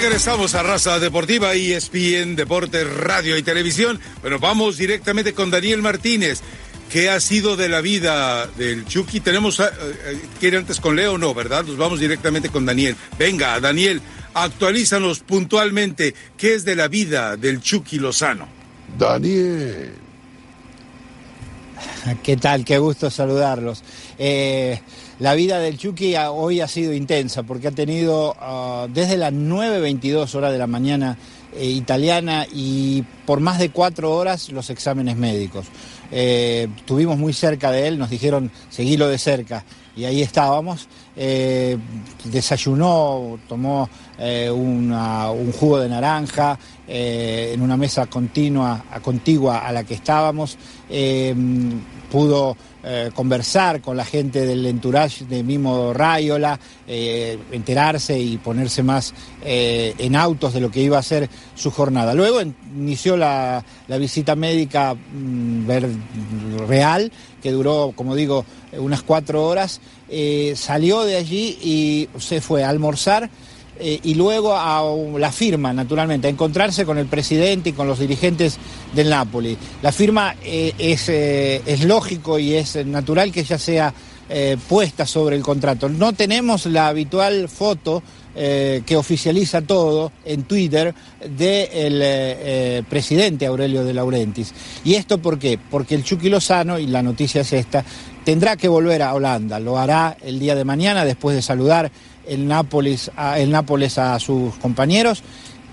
Regresamos 0.00 0.54
a 0.54 0.62
Raza 0.62 1.00
Deportiva, 1.00 1.54
ESPN, 1.54 2.36
Deportes, 2.36 2.88
Radio 2.88 3.36
y 3.36 3.42
Televisión. 3.42 3.98
Bueno, 4.20 4.38
vamos 4.38 4.76
directamente 4.76 5.34
con 5.34 5.50
Daniel 5.50 5.82
Martínez. 5.82 6.40
¿Qué 6.88 7.10
ha 7.10 7.18
sido 7.18 7.56
de 7.56 7.68
la 7.68 7.80
vida 7.80 8.46
del 8.46 8.86
Chucky? 8.86 9.18
Tenemos, 9.18 9.58
eh, 9.58 9.64
eh, 9.64 10.20
¿quiere 10.38 10.56
antes 10.56 10.78
con 10.78 10.94
Leo? 10.94 11.18
No, 11.18 11.34
¿verdad? 11.34 11.64
Nos 11.64 11.76
vamos 11.76 11.98
directamente 11.98 12.48
con 12.48 12.64
Daniel. 12.64 12.94
Venga, 13.18 13.58
Daniel, 13.58 14.00
actualízanos 14.34 15.18
puntualmente. 15.18 16.14
¿Qué 16.36 16.54
es 16.54 16.64
de 16.64 16.76
la 16.76 16.86
vida 16.86 17.36
del 17.36 17.60
Chucky 17.60 17.98
Lozano? 17.98 18.46
Daniel. 18.96 19.94
¿Qué 22.22 22.36
tal? 22.36 22.64
Qué 22.64 22.78
gusto 22.78 23.10
saludarlos. 23.10 23.82
Eh, 24.16 24.80
la 25.18 25.34
vida 25.34 25.58
del 25.58 25.76
Chucky 25.76 26.14
hoy 26.16 26.60
ha 26.60 26.68
sido 26.68 26.92
intensa 26.92 27.42
porque 27.42 27.68
ha 27.68 27.72
tenido 27.72 28.36
ah, 28.38 28.86
desde 28.92 29.16
las 29.16 29.32
9.22 29.32 30.34
horas 30.34 30.52
de 30.52 30.58
la 30.58 30.66
mañana 30.66 31.18
eh, 31.56 31.66
italiana 31.66 32.46
y 32.52 33.02
por 33.24 33.40
más 33.40 33.58
de 33.58 33.70
cuatro 33.70 34.14
horas 34.14 34.50
los 34.50 34.70
exámenes 34.70 35.16
médicos. 35.16 35.66
Eh, 36.12 36.68
estuvimos 36.76 37.18
muy 37.18 37.32
cerca 37.32 37.70
de 37.70 37.88
él, 37.88 37.98
nos 37.98 38.10
dijeron 38.10 38.50
seguilo 38.70 39.08
de 39.08 39.18
cerca 39.18 39.64
y 39.96 40.04
ahí 40.04 40.22
estábamos. 40.22 40.88
Eh, 41.16 41.76
desayunó, 42.24 43.40
tomó 43.48 43.88
un 44.20 45.52
jugo 45.58 45.80
de 45.80 45.88
naranja 45.88 46.58
en 46.86 47.60
una 47.60 47.76
mesa 47.76 48.06
continua, 48.06 48.84
contigua 49.02 49.58
a 49.58 49.72
la 49.72 49.82
que 49.84 49.94
estábamos. 49.94 50.56
pudo 52.10 52.56
eh, 52.84 53.10
conversar 53.12 53.80
con 53.80 53.96
la 53.96 54.04
gente 54.04 54.46
del 54.46 54.64
entourage 54.64 55.24
de 55.24 55.42
Mimo 55.42 55.92
Rayola, 55.92 56.60
eh, 56.86 57.36
enterarse 57.50 58.16
y 58.16 58.38
ponerse 58.38 58.84
más 58.84 59.14
eh, 59.42 59.94
en 59.98 60.14
autos 60.14 60.54
de 60.54 60.60
lo 60.60 60.70
que 60.70 60.80
iba 60.80 60.96
a 60.96 61.02
ser 61.02 61.28
su 61.56 61.72
jornada. 61.72 62.14
Luego 62.14 62.40
inició 62.40 63.16
la, 63.16 63.64
visita 63.98 64.36
médica 64.36 64.94
mm, 64.94 65.68
real, 66.68 67.10
que 67.42 67.50
duró, 67.50 67.92
como 67.96 68.14
digo, 68.14 68.44
unas 68.72 69.02
cuatro 69.02 69.44
horas. 69.44 69.80
salió 70.54 71.02
de 71.02 71.16
allí 71.16 71.58
y 71.60 72.08
se 72.20 72.40
fue 72.40 72.62
a 72.62 72.68
almorzar 72.68 73.28
eh, 73.80 74.00
y 74.02 74.14
luego 74.14 74.56
a 74.56 74.82
la 75.18 75.30
firma, 75.30 75.72
naturalmente, 75.72 76.26
a 76.26 76.30
encontrarse 76.30 76.84
con 76.84 76.98
el 76.98 77.06
presidente 77.06 77.70
y 77.70 77.72
con 77.72 77.86
los 77.86 77.98
dirigentes 77.98 78.58
del 78.94 79.08
Napoli. 79.08 79.56
La 79.82 79.92
firma 79.92 80.34
eh, 80.42 80.72
es, 80.78 81.08
eh, 81.08 81.62
es, 81.64 81.84
lógico 81.84 82.38
y 82.38 82.54
es 82.54 82.84
natural 82.86 83.30
que 83.32 83.44
ya 83.44 83.58
sea 83.58 83.94
puesta 84.68 85.06
sobre 85.06 85.36
el 85.36 85.42
contrato. 85.42 85.88
No 85.88 86.12
tenemos 86.12 86.66
la 86.66 86.88
habitual 86.88 87.48
foto 87.48 88.02
que 88.34 88.94
oficializa 88.94 89.62
todo 89.62 90.12
en 90.22 90.42
Twitter 90.42 90.94
del 91.30 92.84
presidente 92.84 93.46
Aurelio 93.46 93.84
de 93.84 93.94
Laurentiis. 93.94 94.52
¿Y 94.84 94.96
esto 94.96 95.16
por 95.16 95.38
qué? 95.38 95.58
Porque 95.70 95.94
el 95.94 96.04
Chucky 96.04 96.28
Lozano, 96.28 96.78
y 96.78 96.86
la 96.88 97.02
noticia 97.02 97.40
es 97.40 97.54
esta, 97.54 97.82
tendrá 98.22 98.58
que 98.58 98.68
volver 98.68 99.00
a 99.00 99.14
Holanda. 99.14 99.58
Lo 99.58 99.78
hará 99.78 100.18
el 100.20 100.38
día 100.38 100.54
de 100.54 100.66
mañana 100.66 101.06
después 101.06 101.34
de 101.34 101.40
saludar 101.40 101.90
el 102.28 102.46
Nápoles 102.46 103.10
a, 103.16 103.38
el 103.38 103.50
Nápoles 103.50 103.98
a 103.98 104.18
sus 104.18 104.54
compañeros. 104.56 105.22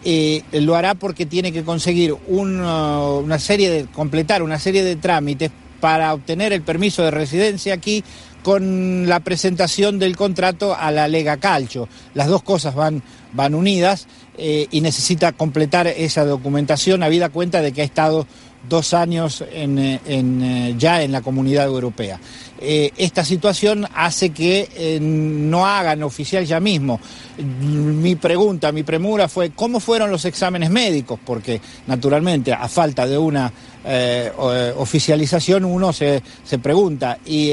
Eh, 0.03 0.43
lo 0.51 0.75
hará 0.75 0.93
porque 0.93 1.25
tiene 1.25 1.51
que 1.51 1.63
conseguir 1.63 2.15
una 2.27 3.39
serie 3.39 3.69
de, 3.71 3.85
completar 3.85 4.43
una 4.43 4.59
serie 4.59 4.83
de 4.83 4.95
trámites 4.95 5.51
para 5.79 6.13
obtener 6.13 6.53
el 6.53 6.61
permiso 6.61 7.03
de 7.03 7.11
residencia 7.11 7.73
aquí 7.73 8.03
con 8.43 9.09
la 9.09 9.21
presentación 9.21 9.97
del 9.97 10.15
contrato 10.15 10.75
a 10.75 10.91
la 10.91 11.07
Lega 11.07 11.37
Calcio. 11.37 11.89
Las 12.13 12.27
dos 12.27 12.43
cosas 12.43 12.75
van, 12.75 13.01
van 13.33 13.55
unidas 13.55 14.07
eh, 14.37 14.67
y 14.71 14.81
necesita 14.81 15.31
completar 15.31 15.87
esa 15.87 16.25
documentación, 16.25 17.03
habida 17.03 17.29
cuenta 17.29 17.61
de 17.61 17.71
que 17.71 17.81
ha 17.81 17.85
estado 17.85 18.27
dos 18.67 18.93
años 18.93 19.43
en, 19.51 19.77
eh, 19.77 20.75
ya 20.77 21.01
en 21.01 21.11
la 21.11 21.21
comunidad 21.21 21.65
europea. 21.65 22.19
Eh, 22.57 22.91
esta 22.97 23.25
situación 23.25 23.85
hace 23.93 24.29
que 24.29 24.69
eh, 24.75 24.99
no 25.01 25.65
hagan 25.65 26.03
oficial 26.03 26.45
ya 26.45 26.59
mismo. 26.59 26.99
Mi 27.37 28.15
pregunta, 28.15 28.71
mi 28.71 28.83
premura 28.83 29.27
fue, 29.27 29.49
¿cómo 29.51 29.81
fueron 29.81 30.09
los 30.09 30.23
exámenes 30.23 30.69
médicos? 30.69 31.19
Porque 31.23 31.59
naturalmente, 31.85 32.53
a 32.53 32.67
falta 32.69 33.05
de 33.05 33.17
una 33.17 33.51
eh, 33.83 34.31
oficialización, 34.77 35.65
uno 35.65 35.91
se, 35.91 36.23
se 36.45 36.57
pregunta. 36.59 37.19
Y 37.25 37.51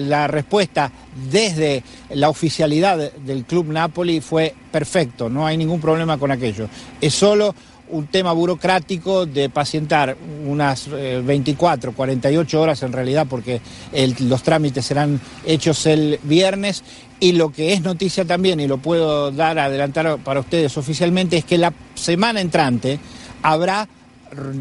la 0.00 0.26
respuesta 0.26 0.92
desde 1.30 1.82
la 2.10 2.28
oficialidad 2.28 3.12
del 3.12 3.44
Club 3.44 3.68
Napoli 3.68 4.20
fue 4.20 4.54
perfecto, 4.70 5.28
no 5.28 5.46
hay 5.46 5.56
ningún 5.56 5.80
problema 5.80 6.18
aquello. 6.30 6.68
Es 7.00 7.14
solo 7.14 7.54
un 7.92 8.06
tema 8.06 8.32
burocrático 8.32 9.26
de 9.26 9.50
pacientar 9.50 10.16
unas 10.46 10.88
24, 10.88 11.90
eh, 11.90 11.94
48 11.94 12.60
horas 12.60 12.82
en 12.82 12.92
realidad, 12.92 13.26
porque 13.28 13.60
los 14.20 14.42
trámites 14.42 14.86
serán 14.86 15.20
hechos 15.44 15.86
el 15.86 16.18
viernes. 16.22 16.82
Y 17.20 17.32
lo 17.32 17.52
que 17.52 17.72
es 17.72 17.82
noticia 17.82 18.24
también, 18.24 18.58
y 18.60 18.66
lo 18.66 18.78
puedo 18.78 19.30
dar, 19.30 19.58
adelantar 19.58 20.18
para 20.18 20.40
ustedes 20.40 20.76
oficialmente, 20.76 21.36
es 21.36 21.44
que 21.44 21.58
la 21.58 21.72
semana 21.94 22.40
entrante 22.40 22.98
habrá 23.42 23.88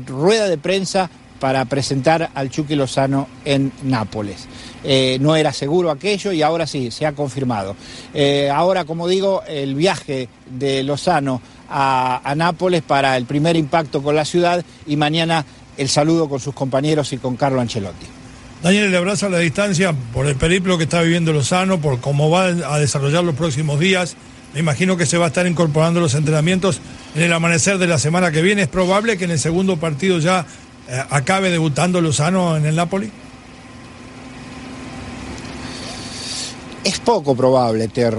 rueda 0.05 0.47
de 0.47 0.57
prensa 0.57 1.09
para 1.39 1.66
presentar 1.66 2.29
al 2.35 2.51
Chucky 2.51 2.75
Lozano 2.75 3.28
en 3.45 3.72
Nápoles. 3.83 4.47
Eh, 4.83 5.17
no 5.21 5.35
era 5.35 5.53
seguro 5.53 5.91
aquello 5.91 6.31
y 6.31 6.41
ahora 6.41 6.65
sí, 6.65 6.91
se 6.91 7.05
ha 7.05 7.13
confirmado. 7.13 7.75
Eh, 8.13 8.49
ahora, 8.49 8.85
como 8.85 9.07
digo, 9.07 9.43
el 9.47 9.75
viaje 9.75 10.27
de 10.49 10.83
Lozano 10.83 11.41
a, 11.69 12.33
Nápoles 12.35 12.81
para 12.81 13.15
el 13.17 13.25
primer 13.25 13.55
impacto 13.55 14.01
con 14.01 14.15
la 14.15 14.25
ciudad 14.25 14.63
y 14.87 14.95
mañana 14.95 15.45
el 15.77 15.89
saludo 15.89 16.27
con 16.27 16.39
sus 16.39 16.53
compañeros 16.53 17.13
y 17.13 17.17
con 17.17 17.35
Carlo 17.35 17.61
Ancelotti. 17.61 18.07
Daniel, 18.61 18.91
le 18.91 18.97
abrazo 18.97 19.25
a 19.25 19.29
la 19.29 19.39
distancia 19.39 19.93
por 20.13 20.27
el 20.27 20.35
periplo 20.35 20.77
que 20.77 20.83
está 20.83 21.01
viviendo 21.01 21.33
Lozano, 21.33 21.79
por 21.79 21.99
cómo 21.99 22.29
va 22.29 22.45
a 22.45 22.79
desarrollar 22.79 23.23
los 23.23 23.35
próximos 23.35 23.79
días. 23.79 24.15
Me 24.53 24.59
imagino 24.59 24.97
que 24.97 25.05
se 25.05 25.17
va 25.17 25.25
a 25.25 25.27
estar 25.29 25.47
incorporando 25.47 25.99
los 25.99 26.13
entrenamientos 26.13 26.81
en 27.15 27.23
el 27.23 27.33
amanecer 27.33 27.77
de 27.77 27.87
la 27.87 27.97
semana 27.97 28.31
que 28.31 28.41
viene. 28.41 28.63
¿Es 28.63 28.67
probable 28.67 29.17
que 29.17 29.23
en 29.25 29.31
el 29.31 29.39
segundo 29.39 29.77
partido 29.77 30.19
ya 30.19 30.45
eh, 30.89 31.03
acabe 31.09 31.49
debutando 31.49 32.01
Lozano 32.01 32.57
en 32.57 32.65
el 32.65 32.75
Napoli? 32.75 33.09
Es 36.83 36.99
poco 36.99 37.35
probable, 37.35 37.89
te, 37.89 38.09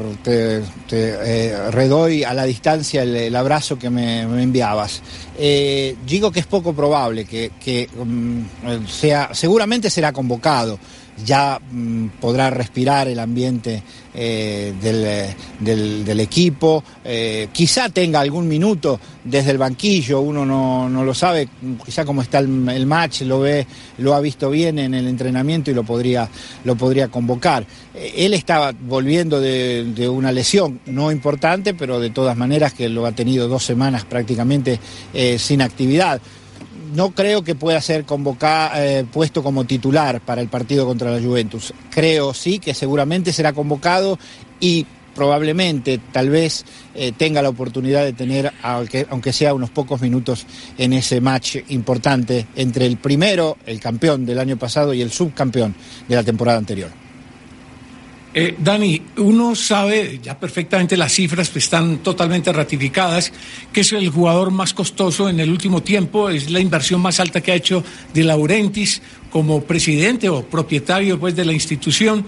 eh, 0.93 1.71
redoy 1.73 2.23
a 2.23 2.33
la 2.33 2.45
distancia 2.45 3.03
el, 3.03 3.35
abrazo 3.35 3.77
que 3.77 3.91
me, 3.91 4.21
enviabas. 4.21 5.03
Eh, 5.37 5.97
digo 6.07 6.31
que 6.31 6.41
es 6.41 6.47
poco 6.47 6.73
probable 6.73 7.25
que, 7.25 7.89
mm, 7.93 8.87
sea, 8.87 9.31
seguramente 9.33 9.91
será 9.91 10.13
convocado, 10.13 10.79
ya 11.25 11.59
mm, 11.59 12.09
podrá 12.21 12.51
respirar 12.51 13.09
el 13.09 13.19
ambiente 13.19 13.83
eh, 14.15 14.75
del, 14.81 16.21
equipo, 16.21 16.85
eh, 17.05 17.49
quizá 17.53 17.89
tenga 17.89 18.21
algún 18.21 18.47
minuto 18.49 19.01
desde 19.25 19.53
el 19.53 19.59
banquillo, 19.59 20.21
uno 20.21 20.45
no, 20.45 21.05
lo 21.05 21.15
sabe, 21.15 21.49
quizá 21.85 22.05
como 22.05 22.23
está 22.23 22.39
el, 22.39 22.87
match, 22.87 23.23
lo 23.23 23.41
ve, 23.41 23.67
lo 23.99 24.15
ha 24.15 24.21
visto 24.21 24.51
bien 24.51 24.79
en 24.79 24.95
el 24.95 25.07
entrenamiento 25.07 25.71
y 25.71 25.75
lo 25.75 25.85
podría, 25.85 26.29
lo 26.65 26.77
podría 26.77 27.09
convocar. 27.09 27.65
Eh, 27.95 28.15
él 28.19 28.35
estaba 28.35 28.73
volviendo 28.73 29.41
de, 29.41 30.09
una 30.09 30.33
lesión, 30.33 30.81
no 30.87 31.11
importante, 31.11 31.75
pero 31.75 32.01
de 32.01 32.11
todas 32.11 32.37
maneras 32.37 32.75
que 32.75 32.89
lo 32.89 33.07
ha 33.07 33.13
tenido 33.13 33.49
dos 33.49 33.65
semanas 33.65 34.05
prácticamente 34.05 34.79
sin 35.39 35.63
actividad 35.63 36.21
no 36.95 37.11
creo 37.11 37.43
que 37.43 37.55
pueda 37.55 37.81
ser 37.81 38.05
convocado, 38.05 38.73
eh, 38.77 39.05
puesto 39.11 39.43
como 39.43 39.65
titular 39.65 40.21
para 40.21 40.41
el 40.41 40.49
partido 40.49 40.87
contra 40.87 41.11
la 41.11 41.21
Juventus. 41.21 41.73
Creo 41.91 42.35
sí 42.35 42.59
que 42.59 42.75
seguramente 42.75 43.33
será 43.33 43.53
convocado 43.53 44.19
y 44.61 44.87
probablemente, 45.15 46.01
tal 46.13 46.31
vez, 46.31 46.65
eh, 46.95 47.13
tenga 47.13 47.43
la 47.43 47.51
oportunidad 47.51 48.05
de 48.05 48.13
tener, 48.13 48.53
aunque, 48.63 49.07
aunque 49.11 49.33
sea 49.33 49.55
unos 49.55 49.71
pocos 49.71 50.01
minutos, 50.01 50.47
en 50.79 50.93
ese 50.93 51.21
match 51.21 51.57
importante 51.69 52.47
entre 52.57 52.87
el 52.87 52.97
primero, 52.97 53.59
el 53.67 53.81
campeón 53.81 54.25
del 54.25 54.39
año 54.39 54.57
pasado, 54.57 54.95
y 54.95 55.03
el 55.03 55.13
subcampeón 55.13 55.75
de 56.09 56.17
la 56.17 56.23
temporada 56.23 56.59
anterior. 56.59 57.02
Eh, 58.35 58.55
Dani, 58.59 59.03
uno 59.19 59.55
sabe 59.55 60.19
ya 60.23 60.39
perfectamente 60.39 60.97
las 60.97 61.13
cifras 61.13 61.51
que 61.51 61.59
están 61.59 61.99
totalmente 61.99 62.51
ratificadas, 62.51 63.31
que 63.71 63.83
es 63.83 63.93
el 63.93 64.09
jugador 64.09 64.51
más 64.51 64.73
costoso 64.73 65.29
en 65.29 65.39
el 65.39 65.51
último 65.51 65.83
tiempo, 65.83 66.31
es 66.31 66.51
la 66.51 66.59
inversión 66.59 67.03
más 67.03 67.21
alta 67.21 67.43
que 67.43 67.53
ha 67.53 67.57
hecho 67.57 67.85
de 68.15 68.25
Laurentis 68.25 69.03
como 69.31 69.63
presidente 69.63 70.31
o 70.31 70.47
propietario 70.47 71.21
pues, 71.21 71.37
de 71.37 71.45
la 71.45 71.53
institución, 71.53 72.25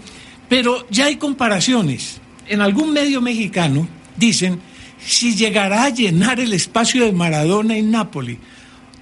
pero 0.49 0.87
ya 0.91 1.07
hay 1.07 1.17
comparaciones. 1.17 2.21
En 2.49 2.61
algún 2.61 2.93
medio 2.93 3.23
mexicano 3.23 3.89
dicen 4.17 4.61
si 5.07 5.35
llegará 5.35 5.85
a 5.85 5.91
llenar 5.91 6.39
el 6.39 6.53
espacio 6.53 7.05
de 7.05 7.13
Maradona 7.13 7.77
en 7.77 7.91
Nápoli. 7.91 8.39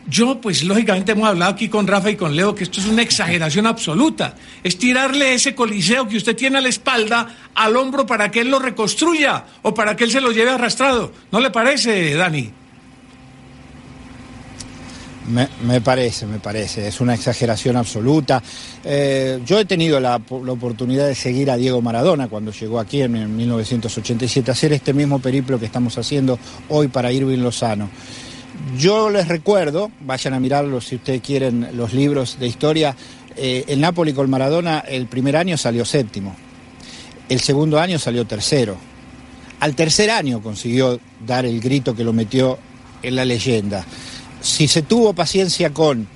Yo, 0.09 0.41
pues 0.41 0.65
lógicamente 0.65 1.13
hemos 1.13 1.29
hablado 1.29 1.53
aquí 1.53 1.69
con 1.69 1.87
Rafa 1.87 2.11
y 2.11 2.17
con 2.17 2.35
Leo 2.35 2.55
que 2.55 2.65
esto 2.65 2.81
es 2.81 2.87
una 2.87 3.03
exageración 3.03 3.67
absoluta. 3.67 4.35
Es 4.63 4.77
tirarle 4.77 5.35
ese 5.35 5.55
coliseo 5.55 6.09
que 6.09 6.17
usted 6.17 6.35
tiene 6.35 6.59
a 6.59 6.61
la 6.61 6.69
espalda 6.69 7.37
al 7.55 7.77
hombro 7.77 8.05
para 8.05 8.31
que 8.31 8.41
él 8.41 8.51
lo 8.51 8.59
reconstruya 8.59 9.45
o 9.63 9.73
para 9.73 9.95
que 9.95 10.05
él 10.05 10.11
se 10.11 10.21
lo 10.21 10.33
lleve 10.33 10.51
arrastrado. 10.51 11.13
¿No 11.31 11.39
le 11.39 11.51
parece, 11.51 12.15
Dani? 12.15 12.51
Me, 15.29 15.81
parece, 15.81 16.27
me 16.27 16.41
parece, 16.41 16.89
es 16.89 17.01
una 17.01 17.15
exageración 17.15 17.77
absoluta. 17.77 18.43
Eh, 18.85 19.41
yo 19.47 19.61
he 19.61 19.65
tenido 19.65 20.01
la, 20.01 20.17
oportunidad 20.17 21.07
de 21.07 21.15
seguir 21.15 21.49
a 21.51 21.57
Diego 21.57 21.81
Maradona 21.81 22.27
cuando 22.29 22.51
llegó 22.51 22.81
aquí 22.81 23.03
en, 23.03 23.15
en 23.15 23.37
1987, 23.37 24.51
hacer 24.51 24.73
este 24.73 24.93
mismo 24.93 25.21
periplo 25.21 25.61
que 25.61 25.67
estamos 25.67 25.97
haciendo 25.97 26.41
hoy 26.69 26.89
para 26.89 27.13
Irving 27.13 27.39
Lozano. 27.39 27.89
Yo 28.77 29.11
les 29.11 29.29
recuerdo, 29.29 29.91
vayan 30.01 30.35
a 30.35 30.41
mirarlo 30.41 30.81
si 30.81 30.97
ustedes 30.97 31.23
quieren 31.23 31.69
los 31.75 31.93
libros 31.93 32.39
de 32.39 32.47
historia, 32.47 32.95
eh, 33.37 33.65
el 33.69 33.81
Napoli 33.81 34.13
con 34.13 34.29
Maradona 34.29 34.81
el 34.81 35.07
primer 35.07 35.37
año 35.37 35.57
salió 35.57 35.85
séptimo, 35.85 36.35
el 37.29 37.41
segundo 37.41 37.81
año 37.81 37.99
salió 37.99 38.27
tercero, 38.27 38.77
al 39.61 39.75
tercer 39.75 40.11
año 40.11 40.43
consiguió 40.43 41.01
dar 41.27 41.47
el 41.47 41.61
grito 41.61 41.95
que 41.95 42.05
lo 42.05 42.13
metió 42.13 42.59
en 43.03 43.17
la 43.17 43.25
leyenda. 43.25 43.85
Si 44.41 44.69
se 44.69 44.83
tuvo 44.83 45.13
paciencia 45.15 45.71
con 45.71 46.09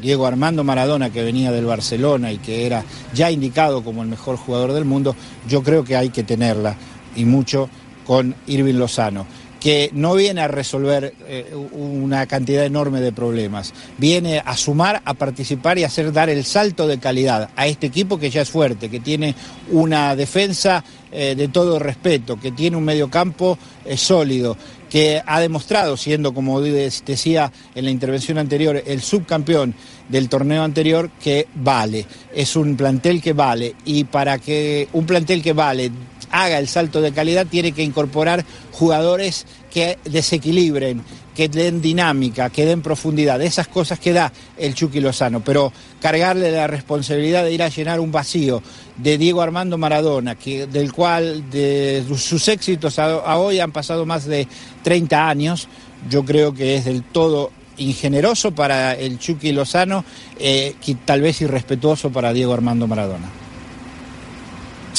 Diego 0.00 0.26
Armando 0.26 0.64
Maradona, 0.64 1.10
que 1.10 1.22
venía 1.22 1.52
del 1.52 1.66
Barcelona 1.66 2.32
y 2.32 2.38
que 2.38 2.66
era 2.66 2.84
ya 3.12 3.30
indicado 3.30 3.82
como 3.82 4.02
el 4.02 4.08
mejor 4.08 4.36
jugador 4.36 4.72
del 4.72 4.84
mundo, 4.84 5.16
yo 5.48 5.62
creo 5.62 5.84
que 5.84 5.96
hay 5.96 6.10
que 6.10 6.22
tenerla 6.22 6.76
y 7.16 7.24
mucho 7.24 7.68
con 8.06 8.34
Irving 8.46 8.74
Lozano 8.74 9.26
que 9.64 9.88
no 9.94 10.12
viene 10.12 10.42
a 10.42 10.48
resolver 10.48 11.14
eh, 11.26 11.54
una 11.72 12.26
cantidad 12.26 12.66
enorme 12.66 13.00
de 13.00 13.12
problemas, 13.12 13.72
viene 13.96 14.42
a 14.44 14.58
sumar, 14.58 15.00
a 15.06 15.14
participar 15.14 15.78
y 15.78 15.84
a 15.84 15.86
hacer 15.86 16.12
dar 16.12 16.28
el 16.28 16.44
salto 16.44 16.86
de 16.86 16.98
calidad 16.98 17.48
a 17.56 17.66
este 17.66 17.86
equipo 17.86 18.18
que 18.18 18.28
ya 18.28 18.42
es 18.42 18.50
fuerte, 18.50 18.90
que 18.90 19.00
tiene 19.00 19.34
una 19.70 20.14
defensa 20.16 20.84
eh, 21.10 21.34
de 21.34 21.48
todo 21.48 21.78
respeto, 21.78 22.38
que 22.38 22.52
tiene 22.52 22.76
un 22.76 22.84
mediocampo 22.84 23.58
eh, 23.86 23.96
sólido, 23.96 24.54
que 24.90 25.22
ha 25.24 25.40
demostrado, 25.40 25.96
siendo, 25.96 26.34
como 26.34 26.60
decía 26.60 27.50
en 27.74 27.86
la 27.86 27.90
intervención 27.90 28.36
anterior, 28.36 28.82
el 28.86 29.00
subcampeón 29.00 29.74
del 30.10 30.28
torneo 30.28 30.62
anterior, 30.62 31.10
que 31.22 31.48
vale. 31.54 32.04
Es 32.34 32.54
un 32.54 32.76
plantel 32.76 33.22
que 33.22 33.32
vale. 33.32 33.74
Y 33.86 34.04
para 34.04 34.38
que 34.38 34.88
un 34.92 35.06
plantel 35.06 35.42
que 35.42 35.52
vale 35.52 35.90
haga 36.34 36.58
el 36.58 36.66
salto 36.66 37.00
de 37.00 37.12
calidad, 37.12 37.46
tiene 37.46 37.70
que 37.70 37.84
incorporar 37.84 38.44
jugadores 38.72 39.46
que 39.72 39.98
desequilibren, 40.04 41.02
que 41.34 41.48
den 41.48 41.80
dinámica, 41.80 42.50
que 42.50 42.66
den 42.66 42.82
profundidad, 42.82 43.40
esas 43.40 43.68
cosas 43.68 44.00
que 44.00 44.12
da 44.12 44.32
el 44.56 44.74
Chucky 44.74 45.00
Lozano, 45.00 45.44
pero 45.44 45.72
cargarle 46.00 46.50
la 46.50 46.66
responsabilidad 46.66 47.44
de 47.44 47.52
ir 47.52 47.62
a 47.62 47.68
llenar 47.68 48.00
un 48.00 48.10
vacío 48.10 48.62
de 48.96 49.16
Diego 49.16 49.42
Armando 49.42 49.78
Maradona, 49.78 50.34
que, 50.34 50.66
del 50.66 50.92
cual 50.92 51.48
de 51.50 52.04
sus 52.16 52.48
éxitos 52.48 52.98
a, 52.98 53.38
hoy 53.38 53.60
han 53.60 53.70
pasado 53.70 54.04
más 54.04 54.24
de 54.24 54.48
30 54.82 55.28
años, 55.28 55.68
yo 56.10 56.24
creo 56.24 56.52
que 56.52 56.76
es 56.76 56.84
del 56.84 57.04
todo 57.04 57.52
ingeneroso 57.76 58.52
para 58.52 58.94
el 58.94 59.20
Chucky 59.20 59.52
Lozano 59.52 60.04
eh, 60.38 60.74
y 60.84 60.94
tal 60.96 61.20
vez 61.20 61.40
irrespetuoso 61.40 62.10
para 62.10 62.32
Diego 62.32 62.52
Armando 62.52 62.88
Maradona. 62.88 63.43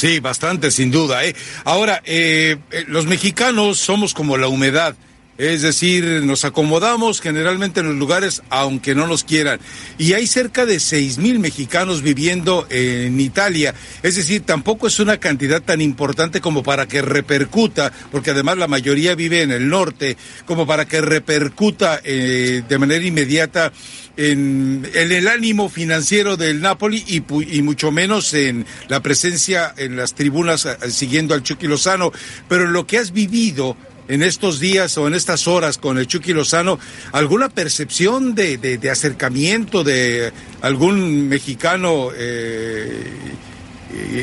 Sí, 0.05 0.19
bastante, 0.19 0.69
sin 0.69 0.91
duda. 0.91 1.25
¿eh? 1.25 1.35
Ahora, 1.63 2.03
eh, 2.05 2.57
eh, 2.69 2.83
los 2.87 3.07
mexicanos 3.07 3.79
somos 3.79 4.13
como 4.13 4.37
la 4.37 4.47
humedad. 4.47 4.95
Es 5.37 5.63
decir, 5.63 6.05
nos 6.23 6.45
acomodamos 6.45 7.19
generalmente 7.19 7.81
en 7.81 7.87
los 7.87 7.95
lugares 7.95 8.41
aunque 8.49 8.95
no 8.95 9.05
nos 9.05 9.25
quieran. 9.25 9.59
Y 9.97 10.13
hay 10.13 10.27
cerca 10.27 10.65
de 10.65 10.79
seis 10.79 11.17
mil 11.17 11.39
mexicanos 11.39 12.01
viviendo 12.01 12.65
en 12.69 13.19
Italia. 13.19 13.75
Es 14.01 14.15
decir, 14.15 14.43
tampoco 14.43 14.87
es 14.87 14.99
una 14.99 15.17
cantidad 15.17 15.61
tan 15.61 15.81
importante 15.81 16.39
como 16.39 16.63
para 16.63 16.87
que 16.87 17.01
repercuta, 17.01 17.91
porque 18.11 18.31
además 18.31 18.57
la 18.57 18.69
mayoría 18.69 19.13
vive 19.15 19.41
en 19.41 19.51
el 19.51 19.67
norte, 19.67 20.15
como 20.45 20.65
para 20.65 20.85
que 20.85 21.01
repercuta 21.01 21.99
eh, 22.03 22.63
de 22.67 22.77
manera 22.77 23.03
inmediata 23.03 23.73
en, 24.15 24.89
el 24.93 25.27
ánimo 25.27 25.67
financiero 25.67 26.37
del 26.37 26.61
Napoli 26.61 27.03
y, 27.07 27.23
y, 27.57 27.61
mucho 27.61 27.91
menos 27.91 28.33
en 28.33 28.65
la 28.87 29.01
presencia 29.01 29.73
en 29.75 29.97
las 29.97 30.13
tribunas 30.13 30.65
eh, 30.65 30.77
siguiendo 30.89 31.33
al 31.33 31.43
Chucky 31.43 31.67
Lozano. 31.67 32.13
Pero 32.47 32.67
lo 32.67 32.87
que 32.87 32.99
has 32.99 33.11
vivido 33.11 33.75
en 34.07 34.23
estos 34.23 34.59
días 34.59 34.97
o 34.97 35.07
en 35.07 35.13
estas 35.13 35.47
horas 35.47 35.77
con 35.77 35.97
el 35.97 36.07
Chucky 36.07 36.33
Lozano, 36.33 36.79
alguna 37.11 37.49
percepción 37.49 38.35
de, 38.35 38.57
de, 38.57 38.89
acercamiento 38.89 39.83
de 39.83 40.31
algún 40.61 41.27
mexicano 41.27 42.09
eh, 42.15 43.03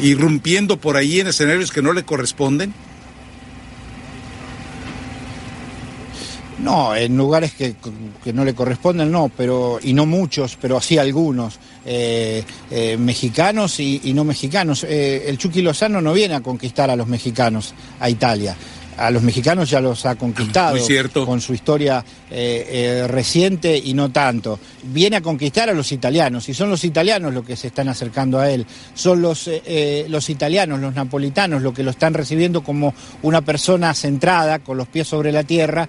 irrumpiendo 0.02 0.78
por 0.78 0.96
ahí 0.96 1.20
en 1.20 1.28
escenarios 1.28 1.72
que 1.72 1.82
no 1.82 1.92
le 1.92 2.04
corresponden? 2.04 2.72
No, 6.58 6.94
en 6.94 7.16
lugares 7.16 7.54
que, 7.54 7.74
no 8.32 8.44
le 8.44 8.54
corresponden 8.54 9.10
no, 9.10 9.32
pero 9.36 9.80
y 9.82 9.94
no 9.94 10.06
muchos, 10.06 10.56
pero 10.60 10.80
sí 10.80 10.96
algunos, 10.96 11.58
eh, 11.84 12.44
eh, 12.70 12.96
mexicanos 12.96 13.80
y, 13.80 14.12
no 14.14 14.22
mexicanos. 14.22 14.84
El 14.84 15.36
Chucky 15.38 15.60
Lozano 15.60 16.00
no 16.00 16.12
viene 16.12 16.36
a 16.36 16.40
conquistar 16.40 16.88
a 16.88 16.94
los 16.94 17.08
mexicanos 17.08 17.74
a 17.98 18.08
Italia 18.08 18.56
a 18.96 19.10
los 19.10 19.22
mexicanos 19.22 19.70
ya 19.70 19.80
los 19.80 20.04
ha 20.06 20.14
conquistado 20.16 20.76
con 21.24 21.40
su 21.40 21.54
historia 21.54 22.04
eh, 22.30 22.66
eh, 22.68 23.06
reciente 23.08 23.76
y 23.76 23.94
no 23.94 24.10
tanto. 24.10 24.58
Viene 24.84 25.16
a 25.16 25.20
conquistar 25.20 25.68
a 25.68 25.74
los 25.74 25.92
italianos 25.92 26.48
y 26.48 26.54
son 26.54 26.70
los 26.70 26.84
italianos 26.84 27.32
los 27.32 27.44
que 27.44 27.56
se 27.56 27.68
están 27.68 27.88
acercando 27.88 28.38
a 28.38 28.50
él. 28.50 28.66
Son 28.94 29.22
los, 29.22 29.48
eh, 29.48 30.06
los 30.08 30.30
italianos, 30.30 30.80
los 30.80 30.94
napolitanos, 30.94 31.62
los 31.62 31.74
que 31.74 31.82
lo 31.82 31.90
están 31.90 32.14
recibiendo 32.14 32.62
como 32.62 32.94
una 33.22 33.42
persona 33.42 33.94
centrada, 33.94 34.58
con 34.60 34.76
los 34.76 34.88
pies 34.88 35.08
sobre 35.08 35.32
la 35.32 35.44
tierra, 35.44 35.88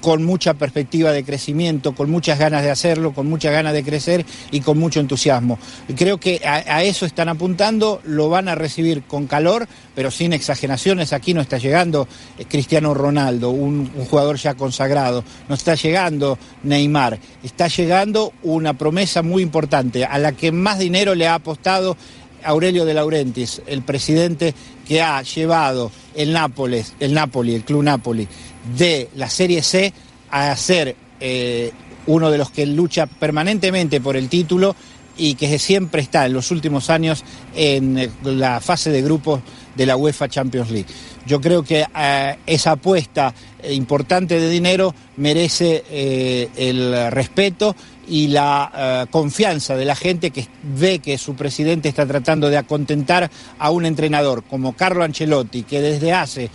con 0.00 0.24
mucha 0.24 0.54
perspectiva 0.54 1.12
de 1.12 1.24
crecimiento, 1.24 1.94
con 1.94 2.10
muchas 2.10 2.38
ganas 2.38 2.62
de 2.62 2.70
hacerlo, 2.70 3.12
con 3.12 3.28
muchas 3.28 3.52
ganas 3.52 3.72
de 3.72 3.84
crecer 3.84 4.24
y 4.50 4.60
con 4.60 4.78
mucho 4.78 5.00
entusiasmo. 5.00 5.58
Creo 5.96 6.18
que 6.18 6.40
a, 6.44 6.82
eso 6.82 7.06
están 7.06 7.28
apuntando, 7.28 8.00
lo 8.04 8.28
van 8.28 8.48
a 8.48 8.54
recibir 8.54 9.02
con 9.04 9.26
calor, 9.26 9.68
pero 9.94 10.10
sin 10.10 10.32
exageraciones. 10.32 11.12
Aquí 11.12 11.34
no 11.34 11.40
está 11.40 11.58
llegando 11.58 12.08
Cristiano 12.48 12.94
Ronaldo, 12.94 13.50
un 13.50 13.90
jugador 14.08 14.36
ya 14.36 14.54
consagrado 14.54 15.24
no 15.48 15.54
está 15.54 15.74
llegando 15.74 16.38
Neymar, 16.62 17.18
está 17.42 17.68
llegando 17.68 18.32
una 18.42 18.74
promesa 18.74 19.22
muy 19.22 19.42
importante 19.42 20.04
a 20.04 20.18
la 20.18 20.32
que 20.32 20.52
más 20.52 20.78
dinero 20.78 21.14
le 21.14 21.26
ha 21.26 21.34
apostado 21.34 21.96
Aurelio 22.42 22.84
de 22.84 22.94
Laurentiis, 22.94 23.62
el 23.66 23.82
presidente 23.82 24.54
que 24.86 25.00
ha 25.00 25.22
llevado 25.22 25.90
el 26.14 26.32
Nápoles, 26.32 26.94
el 27.00 27.14
Napoli, 27.14 27.54
el 27.54 27.64
Club 27.64 27.82
Napoli, 27.82 28.28
de 28.76 29.08
la 29.14 29.28
Serie 29.28 29.62
C 29.62 29.92
a 30.30 30.54
ser 30.56 30.96
eh, 31.20 31.70
uno 32.06 32.30
de 32.30 32.38
los 32.38 32.50
que 32.50 32.66
lucha 32.66 33.06
permanentemente 33.06 34.00
por 34.00 34.16
el 34.16 34.28
título 34.28 34.74
y 35.16 35.36
que 35.36 35.58
siempre 35.58 36.02
está 36.02 36.26
en 36.26 36.32
los 36.32 36.50
últimos 36.50 36.90
años 36.90 37.24
en 37.54 37.98
eh, 37.98 38.10
la 38.24 38.60
fase 38.60 38.90
de 38.90 39.00
grupos 39.02 39.40
de 39.76 39.86
la 39.86 39.96
UEFA 39.96 40.28
Champions 40.28 40.70
League. 40.70 40.88
Yo 41.26 41.40
creo 41.40 41.62
que 41.62 41.86
eh, 41.96 42.36
esa 42.46 42.72
apuesta 42.72 43.32
importante 43.70 44.38
de 44.38 44.50
dinero 44.50 44.94
merece 45.16 46.50
el 46.54 47.10
respeto 47.10 47.74
y 48.06 48.28
la 48.28 49.08
confianza 49.10 49.74
de 49.74 49.86
la 49.86 49.96
gente 49.96 50.30
que 50.30 50.46
ve 50.62 50.98
que 50.98 51.16
su 51.16 51.34
presidente 51.34 51.88
está 51.88 52.04
tratando 52.04 52.50
de 52.50 52.58
acontentar 52.58 53.30
a 53.58 53.70
un 53.70 53.86
entrenador 53.86 54.44
como 54.44 54.74
Carlo 54.74 55.02
Ancelotti, 55.02 55.62
que 55.62 55.80
desde 55.80 56.12
hace 56.12 56.50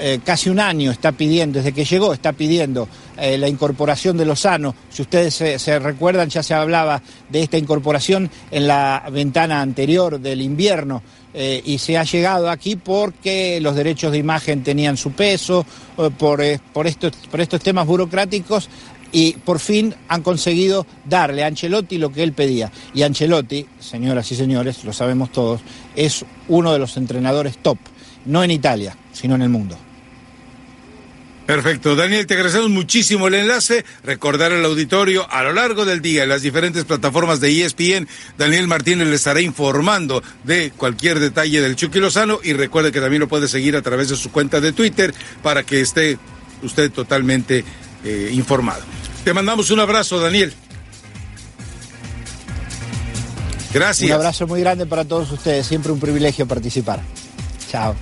eh, 0.00 0.20
casi 0.24 0.48
un 0.48 0.58
año 0.58 0.90
está 0.90 1.12
pidiendo, 1.12 1.58
desde 1.58 1.72
que 1.72 1.84
llegó, 1.84 2.14
está 2.14 2.32
pidiendo 2.32 2.88
eh, 3.18 3.36
la 3.36 3.48
incorporación 3.48 4.16
de 4.16 4.24
Lozano. 4.24 4.74
Si 4.88 5.02
ustedes 5.02 5.34
se, 5.34 5.78
recuerdan, 5.78 6.30
ya 6.30 6.42
se 6.42 6.54
hablaba 6.54 7.02
de 7.28 7.42
esta 7.42 7.58
incorporación 7.58 8.30
en 8.50 8.66
la 8.66 9.06
ventana 9.12 9.60
anterior 9.60 10.18
del 10.18 10.40
invierno. 10.40 11.02
Eh, 11.32 11.62
y 11.64 11.78
se 11.78 11.96
ha 11.96 12.02
llegado 12.02 12.50
aquí 12.50 12.74
porque 12.74 13.60
los 13.60 13.76
derechos 13.76 14.10
de 14.10 14.18
imagen 14.18 14.64
tenían 14.64 14.96
su 14.96 15.12
peso, 15.12 15.64
por, 16.18 16.42
por, 16.72 16.86
estos, 16.86 17.12
por 17.30 17.40
estos 17.40 17.60
temas 17.60 17.86
burocráticos, 17.86 18.68
y 19.12 19.32
por 19.32 19.58
fin 19.58 19.94
han 20.08 20.22
conseguido 20.22 20.86
darle 21.04 21.44
a 21.44 21.46
Ancelotti 21.46 21.98
lo 21.98 22.10
que 22.10 22.22
él 22.22 22.32
pedía. 22.32 22.72
Y 22.94 23.02
Ancelotti, 23.02 23.66
señoras 23.78 24.30
y 24.32 24.36
señores, 24.36 24.82
lo 24.84 24.92
sabemos 24.92 25.30
todos, 25.30 25.60
es 25.94 26.24
uno 26.48 26.72
de 26.72 26.78
los 26.78 26.96
entrenadores 26.96 27.58
top, 27.58 27.78
no 28.24 28.42
en 28.42 28.50
Italia, 28.50 28.96
sino 29.12 29.34
en 29.34 29.42
el 29.42 29.50
mundo. 29.50 29.76
Perfecto. 31.50 31.96
Daniel, 31.96 32.28
te 32.28 32.34
agradecemos 32.34 32.70
muchísimo 32.70 33.26
el 33.26 33.34
enlace. 33.34 33.84
Recordar 34.04 34.52
al 34.52 34.64
auditorio 34.64 35.28
a 35.28 35.42
lo 35.42 35.52
largo 35.52 35.84
del 35.84 36.00
día 36.00 36.22
en 36.22 36.28
las 36.28 36.42
diferentes 36.42 36.84
plataformas 36.84 37.40
de 37.40 37.64
ESPN, 37.64 38.06
Daniel 38.38 38.68
Martínez 38.68 39.08
le 39.08 39.16
estará 39.16 39.40
informando 39.40 40.22
de 40.44 40.70
cualquier 40.76 41.18
detalle 41.18 41.60
del 41.60 41.74
Chucky 41.74 41.98
Lozano 41.98 42.38
y 42.44 42.52
recuerde 42.52 42.92
que 42.92 43.00
también 43.00 43.18
lo 43.18 43.26
puede 43.26 43.48
seguir 43.48 43.74
a 43.74 43.82
través 43.82 44.10
de 44.10 44.14
su 44.14 44.30
cuenta 44.30 44.60
de 44.60 44.72
Twitter 44.72 45.12
para 45.42 45.64
que 45.64 45.80
esté 45.80 46.18
usted 46.62 46.92
totalmente 46.92 47.64
eh, 48.04 48.30
informado. 48.32 48.84
Te 49.24 49.34
mandamos 49.34 49.72
un 49.72 49.80
abrazo, 49.80 50.20
Daniel. 50.20 50.54
Gracias. 53.74 54.08
Un 54.08 54.14
abrazo 54.14 54.46
muy 54.46 54.60
grande 54.60 54.86
para 54.86 55.04
todos 55.04 55.32
ustedes. 55.32 55.66
Siempre 55.66 55.90
un 55.90 55.98
privilegio 55.98 56.46
participar. 56.46 57.00
Chao. 57.68 57.96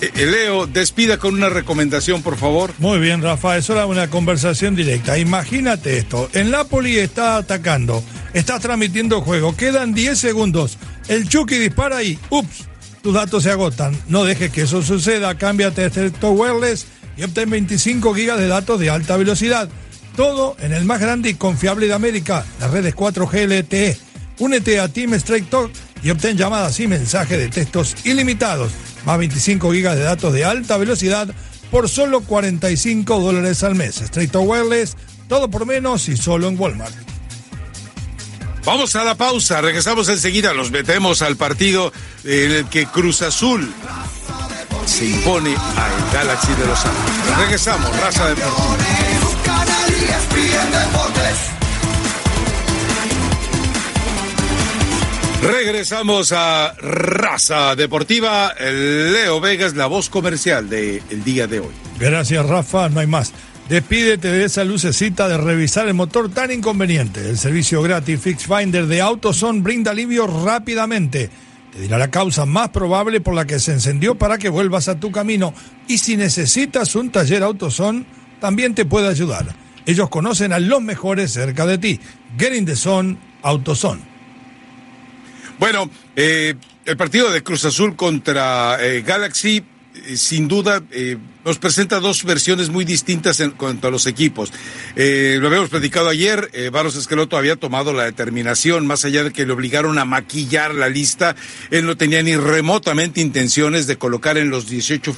Eh, 0.00 0.26
Leo, 0.26 0.66
despida 0.66 1.18
con 1.18 1.34
una 1.34 1.50
recomendación, 1.50 2.22
por 2.22 2.36
favor. 2.36 2.72
Muy 2.78 2.98
bien, 2.98 3.22
Rafa, 3.22 3.56
eso 3.58 3.74
era 3.74 3.86
una 3.86 4.08
conversación 4.08 4.74
directa. 4.74 5.18
Imagínate 5.18 5.98
esto, 5.98 6.30
el 6.32 6.50
Napoli 6.50 6.98
está 6.98 7.36
atacando, 7.36 8.02
está 8.32 8.58
transmitiendo 8.58 9.20
juego, 9.20 9.54
quedan 9.54 9.92
10 9.92 10.18
segundos, 10.18 10.78
el 11.08 11.28
Chucky 11.28 11.58
dispara 11.58 12.02
y, 12.02 12.18
ups, 12.30 12.64
tus 13.02 13.12
datos 13.12 13.42
se 13.42 13.50
agotan. 13.50 13.94
No 14.08 14.24
dejes 14.24 14.50
que 14.50 14.62
eso 14.62 14.82
suceda, 14.82 15.36
cámbiate 15.36 15.82
a 15.82 15.86
este 15.86 16.10
wireless 16.22 16.86
y 17.16 17.22
obtén 17.22 17.50
25 17.50 18.14
gigas 18.14 18.38
de 18.38 18.48
datos 18.48 18.80
de 18.80 18.88
alta 18.88 19.16
velocidad. 19.18 19.68
Todo 20.16 20.56
en 20.60 20.72
el 20.72 20.84
más 20.84 21.00
grande 21.00 21.30
y 21.30 21.34
confiable 21.34 21.86
de 21.86 21.94
América, 21.94 22.44
las 22.58 22.70
redes 22.70 22.94
4G 22.94 23.46
LTE. 23.46 23.98
Únete 24.38 24.80
a 24.80 24.88
Team 24.88 25.14
Strike 25.14 25.50
Talk 25.50 25.70
y 26.02 26.10
obtén 26.10 26.36
llamadas 26.36 26.80
y 26.80 26.86
mensajes 26.86 27.38
de 27.38 27.48
textos 27.48 27.94
ilimitados 28.04 28.72
más 29.04 29.18
25 29.18 29.72
gigas 29.72 29.96
de 29.96 30.02
datos 30.02 30.32
de 30.32 30.44
alta 30.44 30.76
velocidad 30.76 31.28
por 31.70 31.88
solo 31.88 32.20
45 32.22 33.20
dólares 33.20 33.62
al 33.62 33.74
mes. 33.74 34.00
Straight 34.00 34.34
Wireless, 34.34 34.96
todo 35.28 35.50
por 35.50 35.66
menos 35.66 36.08
y 36.08 36.16
solo 36.16 36.48
en 36.48 36.58
Walmart. 36.58 36.94
Vamos 38.64 38.94
a 38.94 39.04
la 39.04 39.14
pausa, 39.14 39.60
regresamos 39.60 40.08
enseguida, 40.08 40.52
nos 40.52 40.70
metemos 40.70 41.22
al 41.22 41.36
partido 41.36 41.92
en 42.24 42.52
el 42.52 42.66
que 42.66 42.86
Cruz 42.86 43.22
Azul 43.22 43.72
se 44.84 45.06
impone 45.06 45.54
al 45.54 46.12
Galaxy 46.12 46.52
de 46.54 46.66
Los 46.66 46.84
Ángeles. 46.84 47.38
Regresamos, 47.38 48.00
raza 48.00 48.28
deportiva. 48.28 49.00
Regresamos 55.42 56.32
a 56.32 56.74
Raza 56.78 57.74
Deportiva. 57.74 58.52
Leo 58.60 59.40
Vegas, 59.40 59.74
la 59.74 59.86
voz 59.86 60.10
comercial 60.10 60.68
del 60.68 61.24
día 61.24 61.46
de 61.46 61.60
hoy. 61.60 61.72
Gracias, 61.98 62.44
Rafa. 62.46 62.90
No 62.90 63.00
hay 63.00 63.06
más. 63.06 63.32
Despídete 63.68 64.28
de 64.28 64.44
esa 64.44 64.64
lucecita 64.64 65.28
de 65.28 65.38
revisar 65.38 65.88
el 65.88 65.94
motor 65.94 66.28
tan 66.30 66.50
inconveniente. 66.50 67.26
El 67.28 67.38
servicio 67.38 67.80
gratis 67.80 68.20
Fix 68.20 68.46
Finder 68.46 68.86
de 68.86 69.00
AutoZone 69.00 69.62
brinda 69.62 69.92
alivio 69.92 70.26
rápidamente. 70.26 71.30
Te 71.72 71.80
dirá 71.80 71.96
la 71.96 72.10
causa 72.10 72.44
más 72.44 72.68
probable 72.70 73.20
por 73.20 73.34
la 73.34 73.46
que 73.46 73.60
se 73.60 73.72
encendió 73.72 74.16
para 74.16 74.38
que 74.38 74.48
vuelvas 74.48 74.88
a 74.88 75.00
tu 75.00 75.10
camino. 75.10 75.54
Y 75.88 75.98
si 75.98 76.16
necesitas 76.16 76.94
un 76.96 77.10
taller 77.10 77.44
AutoZone, 77.44 78.04
también 78.40 78.74
te 78.74 78.84
puede 78.84 79.08
ayudar. 79.08 79.54
Ellos 79.86 80.10
conocen 80.10 80.52
a 80.52 80.58
los 80.58 80.82
mejores 80.82 81.32
cerca 81.32 81.64
de 81.64 81.78
ti. 81.78 82.00
Get 82.38 82.54
in 82.54 82.66
the 82.66 82.76
Zone, 82.76 83.16
AutoZone. 83.42 84.09
Bueno, 85.60 85.90
eh, 86.16 86.54
el 86.86 86.96
partido 86.96 87.30
de 87.30 87.42
Cruz 87.42 87.66
Azul 87.66 87.94
contra 87.94 88.78
eh, 88.80 89.02
Galaxy, 89.02 89.62
eh, 89.94 90.16
sin 90.16 90.48
duda, 90.48 90.82
nos 91.44 91.58
presenta 91.58 92.00
dos 92.00 92.24
versiones 92.24 92.70
muy 92.70 92.86
distintas 92.86 93.40
en 93.40 93.50
cuanto 93.50 93.86
a 93.86 93.90
los 93.90 94.06
equipos. 94.06 94.50
lo 94.96 95.46
habíamos 95.46 95.68
platicado 95.68 96.08
ayer, 96.08 96.50
Barros 96.72 96.96
Esqueloto 96.96 97.36
había 97.36 97.56
tomado 97.56 97.92
la 97.92 98.04
determinación, 98.04 98.86
más 98.86 99.04
allá 99.04 99.22
de 99.22 99.32
que 99.32 99.44
le 99.44 99.52
obligaron 99.52 99.98
a 99.98 100.06
maquillar 100.06 100.74
la 100.74 100.88
lista, 100.88 101.36
él 101.70 101.84
no 101.84 101.96
tenía 101.96 102.22
ni 102.22 102.36
remotamente 102.36 103.20
intenciones 103.20 103.86
de 103.86 103.96
colocar 103.96 104.38
en 104.38 104.48
los 104.48 104.66
18 104.66 105.16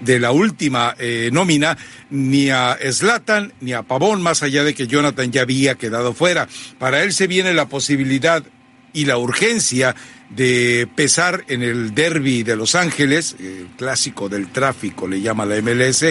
de 0.00 0.20
la 0.20 0.32
última 0.32 0.94
nómina 1.32 1.78
ni 2.10 2.50
a 2.50 2.78
Slatan 2.90 3.52
ni 3.60 3.72
a 3.72 3.82
Pavón, 3.82 4.20
más 4.20 4.42
allá 4.42 4.64
de 4.64 4.74
que 4.74 4.86
Jonathan 4.86 5.32
ya 5.32 5.42
había 5.42 5.76
quedado 5.76 6.12
fuera. 6.12 6.46
Para 6.78 7.02
él 7.02 7.12
se 7.12 7.26
viene 7.26 7.54
la 7.54 7.68
posibilidad 7.68 8.42
y 8.96 9.04
la 9.04 9.18
urgencia 9.18 9.94
de 10.30 10.88
pesar 10.96 11.44
en 11.48 11.62
el 11.62 11.94
derby 11.94 12.42
de 12.42 12.56
Los 12.56 12.74
Ángeles, 12.74 13.36
el 13.38 13.68
clásico 13.76 14.30
del 14.30 14.48
tráfico 14.48 15.06
le 15.06 15.20
llama 15.20 15.44
la 15.44 15.60
MLS, 15.60 16.06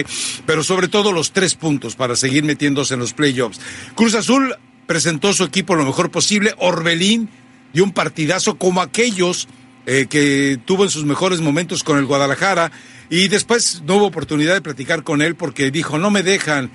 pero 0.46 0.62
sobre 0.62 0.86
todo 0.86 1.10
los 1.10 1.32
tres 1.32 1.56
puntos 1.56 1.96
para 1.96 2.14
seguir 2.14 2.44
metiéndose 2.44 2.94
en 2.94 3.00
los 3.00 3.12
playoffs. 3.12 3.60
Cruz 3.96 4.14
Azul 4.14 4.54
presentó 4.86 5.32
su 5.32 5.42
equipo 5.42 5.74
lo 5.74 5.84
mejor 5.84 6.12
posible, 6.12 6.54
Orbelín 6.58 7.28
dio 7.72 7.82
un 7.82 7.92
partidazo 7.92 8.56
como 8.56 8.80
aquellos 8.80 9.48
eh, 9.84 10.06
que 10.08 10.58
tuvo 10.64 10.84
en 10.84 10.90
sus 10.90 11.04
mejores 11.04 11.40
momentos 11.40 11.82
con 11.82 11.98
el 11.98 12.06
Guadalajara 12.06 12.70
y 13.10 13.26
después 13.26 13.82
no 13.84 13.96
hubo 13.96 14.06
oportunidad 14.06 14.54
de 14.54 14.62
platicar 14.62 15.02
con 15.02 15.22
él 15.22 15.34
porque 15.34 15.72
dijo 15.72 15.98
no 15.98 16.10
me 16.10 16.22
dejan. 16.22 16.70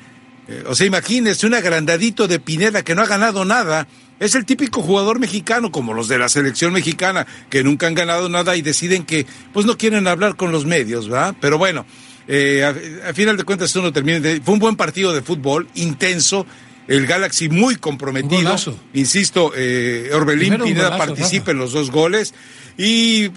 Eh, 0.50 0.64
o 0.68 0.76
sea, 0.76 0.88
imagínese 0.88 1.48
un 1.48 1.54
agrandadito 1.54 2.28
de 2.28 2.40
Pineda 2.40 2.84
que 2.84 2.96
no 2.96 3.02
ha 3.02 3.08
ganado 3.08 3.46
nada 3.46 3.88
es 4.22 4.36
el 4.36 4.46
típico 4.46 4.84
jugador 4.84 5.20
mexicano, 5.20 5.72
como 5.72 5.96
los 5.96 6.08
de 6.08 6.20
la 6.20 6.30
selección 6.30 6.72
mexicana, 6.74 7.26
que 7.50 7.64
nunca 7.64 7.88
han 7.88 7.96
ganado 7.96 8.30
nada 8.30 8.56
y 8.56 8.62
deciden 8.62 9.04
que 9.04 9.26
pues 9.52 9.66
no 9.66 9.80
quieren 9.80 10.08
hablar 10.08 10.36
con 10.36 10.52
los 10.52 10.64
medios, 10.64 11.10
¿verdad? 11.10 11.36
Pero 11.42 11.58
bueno, 11.58 11.88
eh, 12.28 12.64
a, 13.04 13.14
final 13.14 13.36
de 13.36 13.44
cuentas 13.44 13.76
uno 13.76 13.92
termina. 13.92 14.20
fue 14.44 14.54
un 14.54 14.60
buen 14.60 14.76
partido 14.76 15.12
de 15.12 15.24
fútbol, 15.24 15.68
intenso. 15.74 16.46
El 16.88 17.08
Galaxy 17.08 17.50
muy 17.50 17.78
comprometido. 17.78 18.56
Insisto, 18.94 19.54
eh, 19.56 20.12
Orbelín 20.14 20.60
Pineda 20.60 20.98
participa 20.98 21.52
en 21.52 21.58
los 21.58 21.74
dos 21.74 21.90
goles. 21.90 22.36
Y 22.78 23.26
eh, 23.26 23.32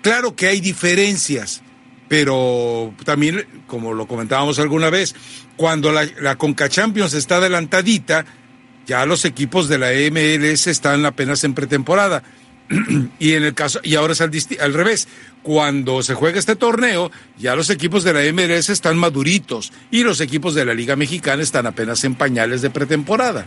claro 0.00 0.34
que 0.34 0.46
hay 0.46 0.60
diferencias, 0.60 1.60
pero 2.08 2.94
también, 3.04 3.44
como 3.66 3.92
lo 3.92 4.06
comentábamos 4.06 4.58
alguna 4.58 4.88
vez, 4.88 5.14
cuando 5.56 5.92
la, 5.92 6.08
la 6.20 6.36
Conca 6.36 6.70
Champions 6.70 7.12
está 7.12 7.36
adelantadita, 7.36 8.24
ya 8.86 9.06
los 9.06 9.24
equipos 9.24 9.68
de 9.68 9.78
la 9.78 9.90
MLS 10.10 10.66
están 10.66 11.06
apenas 11.06 11.44
en 11.44 11.54
pretemporada. 11.54 12.22
y 13.18 13.32
en 13.32 13.44
el 13.44 13.54
caso, 13.54 13.80
y 13.82 13.96
ahora 13.96 14.12
es 14.12 14.20
al, 14.20 14.74
revés. 14.74 15.08
Cuando 15.42 16.02
se 16.02 16.14
juega 16.14 16.38
este 16.38 16.56
torneo, 16.56 17.10
ya 17.38 17.56
los 17.56 17.70
equipos 17.70 18.04
de 18.04 18.12
la 18.12 18.32
MLS 18.32 18.68
están 18.68 18.96
maduritos 18.96 19.72
y 19.90 20.02
los 20.02 20.20
equipos 20.20 20.54
de 20.54 20.64
la 20.64 20.74
Liga 20.74 20.96
Mexicana 20.96 21.42
están 21.42 21.66
apenas 21.66 22.04
en 22.04 22.14
pañales 22.14 22.62
de 22.62 22.70
pretemporada. 22.70 23.46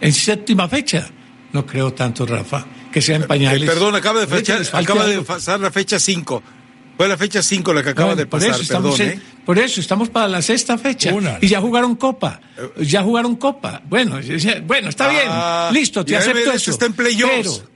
En 0.00 0.12
séptima 0.12 0.68
fecha, 0.68 1.08
no 1.52 1.66
creo 1.66 1.92
tanto, 1.92 2.26
Rafa, 2.26 2.66
que 2.90 3.02
sean 3.02 3.24
pañales. 3.24 3.62
Eh, 3.62 3.66
perdón, 3.66 3.94
acaba 3.94 4.20
de, 4.20 4.26
fecha, 4.26 4.58
acaba 4.72 5.06
de 5.06 5.22
pasar 5.22 5.60
la 5.60 5.70
fecha 5.70 5.98
5. 6.00 6.42
Fue 6.96 7.08
la 7.08 7.16
fecha 7.16 7.42
5 7.42 7.72
la 7.72 7.82
que 7.82 7.90
acaba 7.90 8.14
de 8.14 8.26
pasar, 8.26 8.56
perdón. 8.66 9.00
¿eh? 9.00 9.20
Por 9.44 9.58
eso 9.58 9.80
estamos 9.80 10.08
para 10.08 10.28
la 10.28 10.42
sexta 10.42 10.78
fecha. 10.78 11.12
Y 11.40 11.48
ya 11.48 11.60
jugaron 11.60 11.96
Copa. 11.96 12.40
Ya 12.78 13.02
jugaron 13.02 13.36
Copa. 13.36 13.82
Bueno, 13.88 14.18
bueno 14.64 14.88
está 14.88 15.08
bien. 15.08 15.26
Ah, 15.28 15.70
Listo, 15.72 16.04
te 16.04 16.16
acepto 16.16 16.52
eso. 16.52 16.70
Está 16.70 16.86
en 16.86 16.92
Pero 16.92 17.72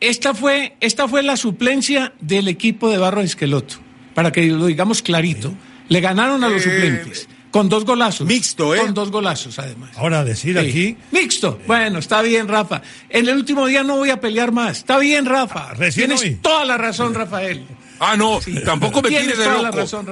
esta 0.00 0.34
fue, 0.34 0.76
esta 0.80 1.08
fue 1.08 1.22
la 1.22 1.36
suplencia 1.36 2.14
del 2.20 2.48
equipo 2.48 2.90
de 2.90 2.98
Barro 2.98 3.20
Esqueloto. 3.20 3.76
Para 4.14 4.32
que 4.32 4.46
lo 4.46 4.66
digamos 4.66 5.02
clarito. 5.02 5.52
Le 5.88 6.00
ganaron 6.00 6.42
a 6.44 6.48
los 6.48 6.64
eh, 6.64 6.70
suplentes. 6.70 7.28
Con 7.50 7.68
dos 7.68 7.84
golazos. 7.84 8.26
Mixto, 8.26 8.74
¿eh? 8.74 8.78
Con 8.78 8.94
dos 8.94 9.10
golazos, 9.10 9.58
además. 9.58 9.90
Ahora 9.96 10.24
decir 10.24 10.56
aquí. 10.58 10.96
Mixto. 11.10 11.60
Bueno, 11.66 11.98
está 11.98 12.22
bien, 12.22 12.46
Rafa. 12.46 12.80
En 13.08 13.28
el 13.28 13.36
último 13.36 13.66
día 13.66 13.82
no 13.82 13.96
voy 13.96 14.10
a 14.10 14.20
pelear 14.20 14.52
más. 14.52 14.78
Está 14.78 14.98
bien, 14.98 15.26
Rafa. 15.26 15.72
Ah, 15.72 15.90
Tienes 15.92 16.40
toda 16.40 16.64
la 16.64 16.78
razón, 16.78 17.12
Rafael. 17.12 17.64
Ah, 18.00 18.16
no, 18.16 18.40
tampoco 18.64 19.02
me 19.02 19.10
tire 19.10 19.36
de 19.36 19.44
loco. 19.46 19.76
Razón, 19.76 20.06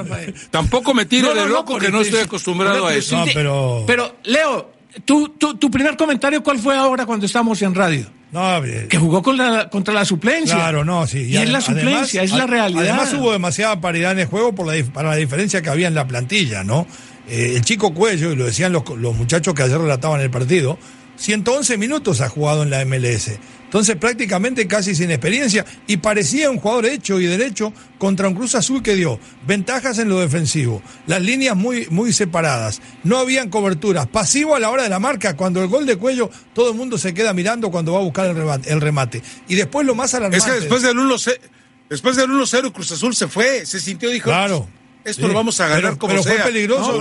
tampoco 0.50 0.94
me 0.94 1.06
tire 1.06 1.32
de 1.34 1.46
loco 1.46 1.78
que 1.78 1.90
no 1.90 2.02
estoy 2.02 2.20
acostumbrado 2.20 2.86
a 2.86 2.94
eso. 2.94 3.24
pero... 3.34 3.84
pero, 3.86 4.16
Leo, 4.24 4.70
tu, 5.04 5.28
tu, 5.30 5.70
primer 5.70 5.96
comentario, 5.96 6.42
¿cuál 6.42 6.58
fue 6.58 6.76
ahora 6.76 7.06
cuando 7.06 7.26
estamos 7.26 7.60
en 7.62 7.74
radio? 7.74 8.06
No. 8.30 8.60
Que 8.88 8.98
jugó 8.98 9.22
con 9.22 9.38
la, 9.38 9.70
contra 9.70 9.94
la 9.94 10.04
suplencia. 10.04 10.54
Claro, 10.54 10.84
no, 10.84 11.06
sí. 11.06 11.28
Y, 11.30 11.36
es 11.38 11.48
la 11.48 11.62
suplencia, 11.62 12.22
es 12.22 12.32
la 12.32 12.46
realidad. 12.46 12.82
Además 12.82 13.14
hubo 13.14 13.32
demasiada 13.32 13.80
paridad 13.80 14.12
en 14.12 14.20
el 14.20 14.26
juego 14.26 14.54
por 14.54 14.66
la, 14.66 14.84
para 14.92 15.10
la 15.10 15.16
diferencia 15.16 15.62
que 15.62 15.70
había 15.70 15.88
en 15.88 15.94
la 15.94 16.06
plantilla, 16.06 16.64
¿no? 16.64 16.86
Eh, 17.28 17.54
el 17.56 17.62
chico 17.62 17.94
Cuello, 17.94 18.32
y 18.32 18.36
lo 18.36 18.44
decían 18.44 18.72
los, 18.72 18.82
los 18.96 19.16
muchachos 19.16 19.54
que 19.54 19.62
ayer 19.62 19.78
relataban 19.78 20.20
el 20.20 20.30
partido, 20.30 20.78
111 21.16 21.78
minutos 21.78 22.20
ha 22.20 22.28
jugado 22.28 22.62
en 22.62 22.70
la 22.70 22.84
MLS. 22.84 23.38
Entonces 23.68 23.96
prácticamente 23.96 24.66
casi 24.66 24.94
sin 24.94 25.10
experiencia 25.10 25.66
y 25.86 25.98
parecía 25.98 26.50
un 26.50 26.58
jugador 26.58 26.86
hecho 26.86 27.20
y 27.20 27.26
derecho 27.26 27.74
contra 27.98 28.26
un 28.26 28.34
Cruz 28.34 28.54
Azul 28.54 28.82
que 28.82 28.94
dio 28.94 29.20
ventajas 29.46 29.98
en 29.98 30.08
lo 30.08 30.20
defensivo, 30.20 30.82
las 31.06 31.20
líneas 31.20 31.54
muy, 31.54 31.86
muy 31.90 32.14
separadas, 32.14 32.80
no 33.04 33.18
habían 33.18 33.50
coberturas, 33.50 34.06
pasivo 34.06 34.54
a 34.54 34.58
la 34.58 34.70
hora 34.70 34.84
de 34.84 34.88
la 34.88 34.98
marca, 34.98 35.36
cuando 35.36 35.62
el 35.62 35.68
gol 35.68 35.84
de 35.84 35.96
cuello 35.96 36.30
todo 36.54 36.70
el 36.70 36.76
mundo 36.78 36.96
se 36.96 37.12
queda 37.12 37.34
mirando 37.34 37.70
cuando 37.70 37.92
va 37.92 37.98
a 37.98 38.02
buscar 38.02 38.26
el 38.26 38.80
remate. 38.80 39.22
Y 39.48 39.54
después 39.54 39.86
lo 39.86 39.94
más 39.94 40.14
alarmante... 40.14 40.38
Es 40.38 40.44
que 40.44 40.60
después 40.60 40.80
del 40.80 40.96
1-0 40.96 41.38
después 41.90 42.16
del 42.16 42.30
1-0 42.30 42.72
Cruz 42.72 42.92
Azul 42.92 43.14
se 43.14 43.28
fue, 43.28 43.66
se 43.66 43.80
sintió, 43.80 44.08
dijo... 44.08 44.30
Claro. 44.30 44.66
Esto 45.08 45.28
lo 45.28 45.34
vamos 45.34 45.60
a 45.60 45.68
ganar 45.68 45.98
como 45.98 46.12
pero 46.12 46.22
fue 46.22 46.38
peligroso. 46.38 46.98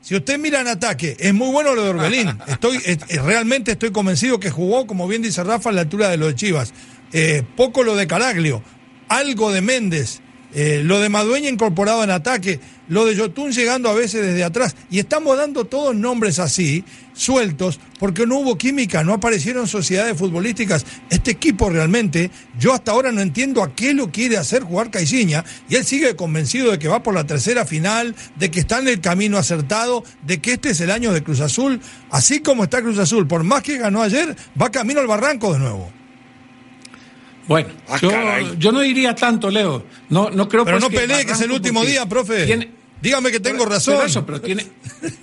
si 0.00 0.16
usted 0.16 0.38
mira 0.38 0.60
en 0.60 0.68
ataque, 0.68 1.16
es 1.18 1.34
muy 1.34 1.50
bueno 1.50 1.74
lo 1.74 1.84
de 1.84 1.90
Orbelín. 1.90 2.28
Estoy, 2.46 2.76
eh, 2.84 2.98
eh, 3.08 3.20
realmente 3.20 3.72
estoy 3.72 3.90
convencido 3.90 4.40
que 4.40 4.50
jugó, 4.50 4.86
como 4.86 5.06
bien 5.06 5.22
dice 5.22 5.44
Rafa, 5.44 5.70
a 5.70 5.72
la 5.72 5.82
altura 5.82 6.08
de 6.08 6.16
los 6.16 6.28
de 6.28 6.34
Chivas. 6.34 6.72
Eh, 7.12 7.42
poco 7.56 7.82
lo 7.82 7.96
de 7.96 8.06
Caraglio, 8.06 8.62
algo 9.08 9.52
de 9.52 9.60
Méndez, 9.60 10.20
lo 10.52 11.00
de 11.00 11.08
Madueña 11.08 11.48
incorporado 11.48 12.02
en 12.02 12.10
ataque. 12.10 12.60
lo 12.88 13.04
de 13.04 13.14
Yotun 13.14 13.52
llegando 13.52 13.88
a 13.88 13.94
veces 13.94 14.26
desde 14.26 14.42
atrás. 14.42 14.74
Y 14.90 14.98
estamos 14.98 15.36
dando 15.36 15.64
todos 15.64 15.94
nombres 15.94 16.40
así, 16.40 16.84
sueltos, 17.20 17.78
porque 17.98 18.26
no 18.26 18.38
hubo 18.38 18.56
química, 18.56 19.04
no 19.04 19.12
aparecieron 19.12 19.68
sociedades 19.68 20.16
futbolísticas. 20.16 20.86
Este 21.10 21.32
equipo 21.32 21.68
realmente, 21.68 22.30
yo 22.58 22.72
hasta 22.72 22.92
ahora 22.92 23.12
no 23.12 23.20
entiendo 23.20 23.62
a 23.62 23.74
qué 23.74 23.92
lo 23.92 24.10
quiere 24.10 24.38
hacer 24.38 24.62
jugar 24.62 24.90
Caiciña, 24.90 25.44
y 25.68 25.76
él 25.76 25.84
sigue 25.84 26.16
convencido 26.16 26.70
de 26.70 26.78
que 26.78 26.88
va 26.88 27.02
por 27.02 27.14
la 27.14 27.26
tercera 27.26 27.66
final, 27.66 28.14
de 28.36 28.50
que 28.50 28.60
está 28.60 28.78
en 28.78 28.88
el 28.88 29.00
camino 29.00 29.36
acertado, 29.36 30.02
de 30.22 30.40
que 30.40 30.54
este 30.54 30.70
es 30.70 30.80
el 30.80 30.90
año 30.90 31.12
de 31.12 31.22
Cruz 31.22 31.40
Azul. 31.40 31.80
Así 32.10 32.40
como 32.40 32.64
está 32.64 32.80
Cruz 32.80 32.98
Azul, 32.98 33.26
por 33.26 33.44
más 33.44 33.62
que 33.62 33.76
ganó 33.76 34.00
ayer, 34.00 34.34
va 34.60 34.70
camino 34.70 35.00
al 35.00 35.06
barranco 35.06 35.52
de 35.52 35.58
nuevo. 35.58 35.92
Bueno, 37.46 37.68
ah, 37.88 37.98
yo, 38.58 38.72
no 38.72 38.80
diría 38.80 39.14
tanto, 39.14 39.50
Leo. 39.50 39.84
No, 40.08 40.30
no 40.30 40.48
creo 40.48 40.64
Pero 40.64 40.78
pues 40.78 40.90
no 40.90 40.96
pelee, 40.96 41.26
que 41.26 41.32
es 41.32 41.40
el 41.40 41.50
último 41.50 41.84
día, 41.84 42.06
profe. 42.06 42.70
Dígame 43.02 43.30
que 43.30 43.40
tengo 43.40 43.64
razón. 43.64 44.24
pero 44.26 44.40
tiene, 44.40 44.66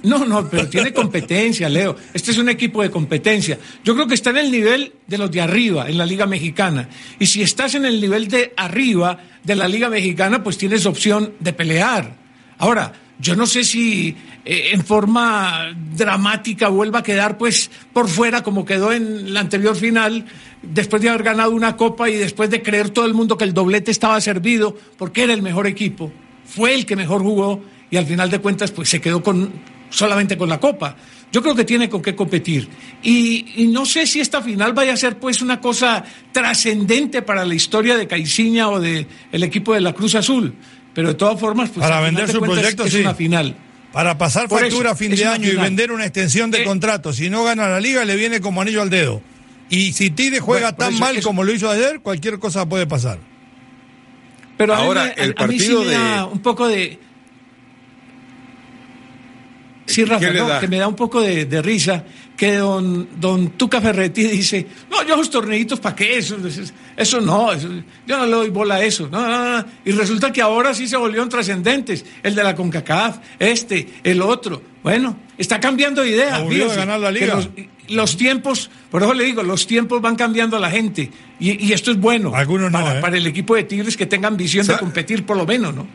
no, 0.03 0.25
no, 0.25 0.49
pero 0.49 0.67
tiene 0.67 0.93
competencia, 0.93 1.69
Leo. 1.69 1.95
Este 2.13 2.31
es 2.31 2.37
un 2.37 2.49
equipo 2.49 2.81
de 2.81 2.89
competencia. 2.89 3.59
Yo 3.83 3.93
creo 3.93 4.07
que 4.07 4.15
está 4.15 4.31
en 4.31 4.37
el 4.37 4.51
nivel 4.51 4.93
de 5.05 5.17
los 5.17 5.29
de 5.31 5.41
arriba, 5.41 5.87
en 5.87 5.97
la 5.97 6.05
Liga 6.05 6.25
Mexicana. 6.25 6.89
Y 7.19 7.27
si 7.27 7.41
estás 7.41 7.75
en 7.75 7.85
el 7.85 8.01
nivel 8.01 8.27
de 8.27 8.53
arriba 8.57 9.19
de 9.43 9.55
la 9.55 9.67
Liga 9.67 9.89
Mexicana, 9.89 10.43
pues 10.43 10.57
tienes 10.57 10.85
opción 10.85 11.33
de 11.39 11.53
pelear. 11.53 12.15
Ahora, 12.57 12.93
yo 13.19 13.35
no 13.35 13.47
sé 13.47 13.63
si 13.63 14.15
eh, 14.45 14.69
en 14.73 14.83
forma 14.83 15.75
dramática 15.95 16.69
vuelva 16.69 16.99
a 16.99 17.03
quedar 17.03 17.37
pues 17.37 17.69
por 17.93 18.07
fuera 18.07 18.43
como 18.43 18.65
quedó 18.65 18.91
en 18.91 19.33
la 19.33 19.39
anterior 19.39 19.75
final, 19.75 20.25
después 20.61 21.01
de 21.01 21.09
haber 21.09 21.23
ganado 21.23 21.51
una 21.51 21.75
copa 21.75 22.09
y 22.09 22.15
después 22.15 22.49
de 22.49 22.61
creer 22.61 22.89
todo 22.91 23.05
el 23.05 23.13
mundo 23.13 23.37
que 23.37 23.43
el 23.43 23.53
doblete 23.53 23.91
estaba 23.91 24.21
servido 24.21 24.75
porque 24.97 25.23
era 25.23 25.33
el 25.33 25.41
mejor 25.41 25.67
equipo, 25.67 26.11
fue 26.47 26.73
el 26.73 26.85
que 26.85 26.95
mejor 26.95 27.21
jugó 27.21 27.61
y 27.89 27.97
al 27.97 28.05
final 28.05 28.29
de 28.29 28.39
cuentas 28.39 28.71
pues 28.71 28.89
se 28.89 29.01
quedó 29.01 29.21
con 29.21 29.51
solamente 29.89 30.37
con 30.37 30.49
la 30.49 30.59
copa. 30.59 30.95
Yo 31.31 31.41
creo 31.41 31.55
que 31.55 31.65
tiene 31.65 31.89
con 31.89 32.01
qué 32.01 32.15
competir. 32.15 32.69
Y, 33.03 33.67
no 33.71 33.85
sé 33.85 34.07
si 34.07 34.21
esta 34.21 34.41
final 34.41 34.73
vaya 34.73 34.93
a 34.93 34.97
ser 34.97 35.17
pues 35.19 35.41
una 35.41 35.59
cosa 35.59 36.03
trascendente 36.31 37.21
para 37.21 37.45
la 37.45 37.53
historia 37.53 37.97
de 37.97 38.07
Caiciña 38.07 38.69
o 38.69 38.79
del 38.79 39.07
el 39.31 39.43
equipo 39.43 39.73
de 39.73 39.81
la 39.81 39.93
Cruz 39.93 40.15
Azul. 40.15 40.53
Pero 40.93 41.09
de 41.09 41.13
todas 41.15 41.39
formas, 41.39 41.69
pues 41.69 41.85
para 41.85 41.99
vender 41.99 42.31
su 42.31 42.39
proyecto 42.39 42.85
es, 42.85 42.93
una 42.95 43.13
final. 43.13 43.55
Para 43.91 44.17
pasar 44.17 44.49
factura 44.49 44.91
a 44.91 44.95
fin 44.95 45.15
de 45.15 45.25
año 45.25 45.49
y 45.49 45.55
vender 45.55 45.91
una 45.91 46.05
extensión 46.05 46.49
de 46.49 46.61
eh, 46.61 46.65
contrato. 46.65 47.13
Si 47.13 47.29
no 47.29 47.43
gana 47.43 47.67
la 47.67 47.79
liga, 47.79 48.03
le 48.05 48.15
viene 48.15 48.39
como 48.39 48.61
anillo 48.61 48.81
al 48.81 48.89
dedo. 48.89 49.21
Y 49.69 49.91
si 49.93 50.09
Tigre 50.09 50.39
juega 50.39 50.75
tan 50.75 50.97
mal 50.97 51.21
como 51.21 51.43
lo 51.43 51.53
hizo 51.53 51.69
ayer, 51.69 51.99
cualquier 51.99 52.39
cosa 52.39 52.67
puede 52.67 52.87
pasar. 52.87 53.19
Pero 54.57 54.73
ahora 54.73 55.09
el 55.09 55.33
partido 55.33 55.83
me 55.83 55.93
da 55.93 56.25
un 56.25 56.39
poco 56.39 56.67
de 56.67 56.99
Sí, 59.87 60.03
Rafa, 60.03 60.59
que 60.59 60.67
me 60.67 60.77
da 60.77 60.87
un 60.87 60.95
poco 60.95 61.21
de, 61.21 61.61
risa 61.61 62.03
que 62.35 62.57
don, 62.57 63.07
don 63.19 63.51
Tuca 63.51 63.81
Ferretti 63.81 64.23
dice, 64.25 64.67
no, 64.91 65.01
yo 65.03 65.15
los 65.15 65.29
torneitos, 65.29 65.79
¿para 65.79 65.95
qué? 65.95 66.19
Eso, 66.19 66.37
eso 66.95 67.21
no, 67.21 67.51
yo 67.57 68.17
no 68.17 68.25
le 68.25 68.31
doy 68.31 68.49
bola 68.49 68.75
a 68.75 68.83
eso. 68.83 69.09
Y 69.85 69.91
resulta 69.91 70.31
que 70.31 70.41
ahora 70.41 70.73
sí 70.73 70.87
se 70.87 70.97
volvieron 70.97 71.29
trascendentes, 71.29 72.05
el 72.21 72.35
de 72.35 72.43
la 72.43 72.53
CONCACAF, 72.53 73.17
este, 73.39 73.87
el 74.03 74.21
otro. 74.21 74.61
Bueno, 74.83 75.17
está 75.37 75.59
cambiando 75.59 76.03
de 76.03 76.09
idea. 76.09 76.39
ganar 76.75 76.99
la 76.99 77.09
liga. 77.09 77.35
Los, 77.35 77.49
tiempos, 78.17 78.69
por 78.91 79.01
eso 79.01 79.13
le 79.13 79.23
digo, 79.23 79.43
los 79.43 79.67
tiempos 79.67 80.01
van 80.01 80.15
cambiando 80.15 80.57
a 80.57 80.59
la 80.59 80.69
gente. 80.69 81.11
Y, 81.39 81.71
esto 81.71 81.91
es 81.91 81.97
bueno 81.97 82.35
Algunos 82.35 82.71
para, 82.71 82.97
¿eh? 82.97 83.01
para 83.01 83.17
el 83.17 83.27
equipo 83.27 83.55
de 83.55 83.63
Tigres 83.63 83.95
que 83.95 84.05
tengan 84.05 84.37
visión 84.37 84.65
de 84.65 84.77
competir 84.77 85.25
por 85.25 85.37
lo 85.37 85.45
menos, 85.45 85.75
¿no? 85.75 85.87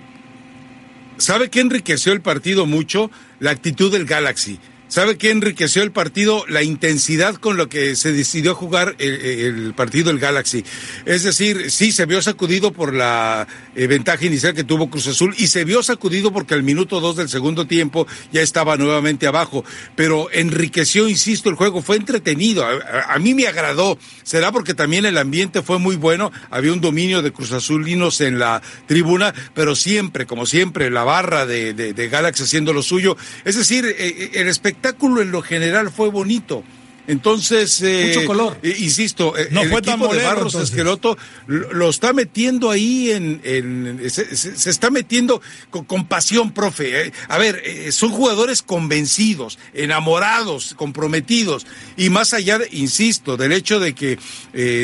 ¿Sabe 1.18 1.50
qué 1.50 1.60
enriqueció 1.60 2.12
el 2.12 2.20
partido 2.20 2.66
mucho? 2.66 3.10
La 3.38 3.50
actitud 3.50 3.92
del 3.92 4.06
Galaxy. 4.06 4.58
¿Sabe 4.92 5.16
qué 5.16 5.30
enriqueció 5.30 5.82
el 5.82 5.90
partido? 5.90 6.44
La 6.48 6.62
intensidad 6.62 7.36
con 7.36 7.56
lo 7.56 7.70
que 7.70 7.96
se 7.96 8.12
decidió 8.12 8.54
jugar 8.54 8.94
el, 8.98 9.72
partido 9.74 10.08
del 10.08 10.18
Galaxy. 10.18 10.66
Es 11.06 11.22
decir, 11.22 11.70
sí, 11.70 11.92
se 11.92 12.04
vio 12.04 12.20
sacudido 12.20 12.74
por 12.74 12.92
la 12.92 13.48
eh, 13.74 13.86
ventaja 13.86 14.26
inicial 14.26 14.52
que 14.52 14.64
tuvo 14.64 14.90
Cruz 14.90 15.06
Azul 15.06 15.34
y 15.38 15.46
se 15.46 15.64
vio 15.64 15.82
sacudido 15.82 16.30
porque 16.30 16.52
al 16.52 16.62
minuto 16.62 17.00
dos 17.00 17.16
del 17.16 17.30
segundo 17.30 17.66
tiempo 17.66 18.06
ya 18.32 18.42
estaba 18.42 18.76
nuevamente 18.76 19.26
abajo. 19.26 19.64
Pero 19.96 20.28
enriqueció, 20.30 21.08
insisto, 21.08 21.48
el 21.48 21.56
juego. 21.56 21.80
Fue 21.80 21.96
entretenido. 21.96 22.62
A, 22.62 23.18
mí 23.18 23.32
me 23.32 23.46
agradó. 23.46 23.96
Será 24.24 24.52
porque 24.52 24.74
también 24.74 25.06
el 25.06 25.16
ambiente 25.16 25.62
fue 25.62 25.78
muy 25.78 25.96
bueno. 25.96 26.30
Había 26.50 26.70
un 26.70 26.82
dominio 26.82 27.22
de 27.22 27.32
Cruz 27.32 27.52
Azulinos 27.52 28.20
en 28.20 28.38
la 28.38 28.60
tribuna, 28.84 29.32
pero 29.54 29.74
siempre, 29.74 30.26
como 30.26 30.44
siempre, 30.44 30.90
la 30.90 31.02
barra 31.02 31.46
de, 31.46 31.72
de 31.72 32.08
Galaxy 32.10 32.42
haciendo 32.42 32.74
lo 32.74 32.82
suyo. 32.82 33.16
Es 33.46 33.56
decir, 33.56 33.86
eh, 33.86 33.96
eh, 33.98 34.30
el 34.34 34.48
espectáculo 34.48 34.81
espectáculo 34.82 35.22
en 35.22 35.30
lo 35.30 35.42
general 35.42 35.90
fue 35.92 36.10
bonito. 36.10 36.64
Entonces, 37.06 37.82
eh, 37.82 38.12
mucho 38.14 38.26
color. 38.26 38.58
Eh, 38.62 38.76
insisto, 38.78 39.36
eh, 39.36 39.48
no 39.50 39.62
el 39.62 39.70
fue 39.70 39.80
equipo 39.80 40.08
tan 40.08 40.16
de 40.16 40.24
Barros 40.24 40.54
Esqueloto 40.54 41.18
lo, 41.46 41.90
está 41.90 42.12
metiendo 42.12 42.70
ahí 42.70 43.10
en, 43.10 44.00
se, 44.08 44.70
está 44.70 44.90
metiendo 44.90 45.42
con, 45.70 46.06
pasión, 46.06 46.52
profe. 46.52 47.12
A 47.28 47.38
ver, 47.38 47.92
son 47.92 48.10
jugadores 48.10 48.62
convencidos, 48.62 49.58
enamorados, 49.74 50.74
comprometidos 50.74 51.66
y 51.96 52.10
más 52.10 52.34
allá, 52.34 52.60
insisto, 52.70 53.36
del 53.36 53.52
hecho 53.52 53.80
de 53.80 53.94
que 53.94 54.18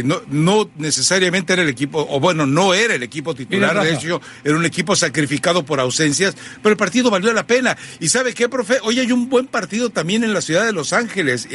no, 0.05 0.21
no 0.29 0.71
necesariamente 0.77 1.53
era 1.53 1.63
el 1.63 1.69
equipo, 1.69 2.07
o 2.11 2.19
bueno, 2.19 2.47
no 2.47 2.75
era 2.75 2.95
el 2.95 3.03
equipo 3.03 3.35
titular, 3.35 3.81
de 3.83 3.95
hecho, 3.95 4.21
era 4.43 4.57
un 4.57 4.65
equipo 4.65 4.97
sacrificado 4.97 5.65
por 5.65 5.79
ausencias, 5.79 6.35
pero 6.63 6.73
el 6.73 6.77
partido 6.77 7.11
valió 7.11 7.33
la 7.33 7.47
pena. 7.47 7.77
Y 8.01 8.09
sabe 8.09 8.35
qué, 8.35 8.49
profe, 8.49 8.79
hoy 8.83 8.99
hay 8.99 9.13
un 9.13 9.29
buen 9.29 9.47
partido 9.47 9.91
también 9.91 10.25
en 10.25 10.35
la 10.35 10.41
ciudad 10.41 10.65
de 10.65 10.73
Los 10.73 10.93
Ángeles 10.93 11.49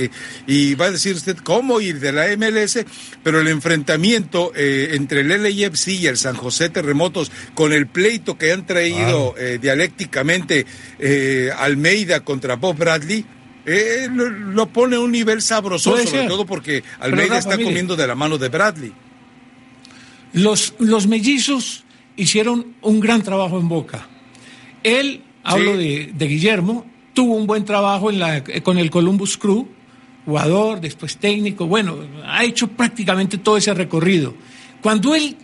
y 0.48 0.54
va 0.76 0.86
a 0.86 0.92
decir 0.92 1.16
usted 1.16 1.38
cómo 1.38 1.82
ir 1.82 2.00
de 2.00 2.12
la 2.12 2.26
MLS, 2.38 2.86
pero 3.24 3.42
el 3.42 3.48
enfrentamiento 3.48 4.52
eh, 4.56 4.90
entre 4.94 5.22
el 5.22 5.30
LAFC 5.30 5.88
y 5.90 6.08
el 6.08 6.18
San 6.18 6.36
José 6.36 6.70
Terremotos, 6.70 7.32
con 7.54 7.74
el 7.74 7.88
pleito 7.88 8.38
que 8.38 8.52
han 8.52 8.66
traído 8.66 9.36
eh, 9.38 9.60
dialécticamente 9.62 10.66
eh, 11.00 11.52
Almeida 11.58 12.22
contra 12.22 12.56
Bob 12.56 12.78
Bradley, 12.78 13.26
lo, 14.12 14.68
pone 14.68 14.98
a 14.98 15.00
un 15.00 15.12
nivel 15.12 15.42
sabroso, 15.42 15.96
sobre 15.98 16.28
todo 16.28 16.46
porque 16.46 16.84
Almeida 17.00 17.38
está 17.38 17.58
comiendo 17.58 17.96
de 17.96 18.08
la 18.08 18.16
mano 18.16 18.38
de 18.38 18.50
Bradley. 18.50 18.94
Los, 20.34 20.74
los 20.80 21.08
mellizos 21.08 21.86
hicieron 22.18 22.74
un 22.82 23.00
gran 23.00 23.22
trabajo 23.22 23.60
en 23.60 23.70
Boca. 23.70 24.08
Él, 24.84 25.24
hablo 25.44 25.78
de, 25.78 26.12
de, 26.14 26.28
Guillermo, 26.28 26.86
tuvo 27.14 27.36
un 27.36 27.48
buen 27.48 27.64
trabajo 27.64 28.10
en 28.10 28.20
la, 28.20 28.44
con 28.64 28.78
el 28.78 28.90
Columbus 28.90 29.38
Crew, 29.38 29.70
jugador, 30.26 30.82
después 30.82 31.18
técnico, 31.18 31.68
bueno, 31.68 31.98
ha 32.26 32.44
hecho 32.44 32.68
prácticamente 32.68 33.38
todo 33.38 33.58
ese 33.58 33.74
recorrido. 33.74 34.34
Cuando 34.82 35.16
él 35.16 35.36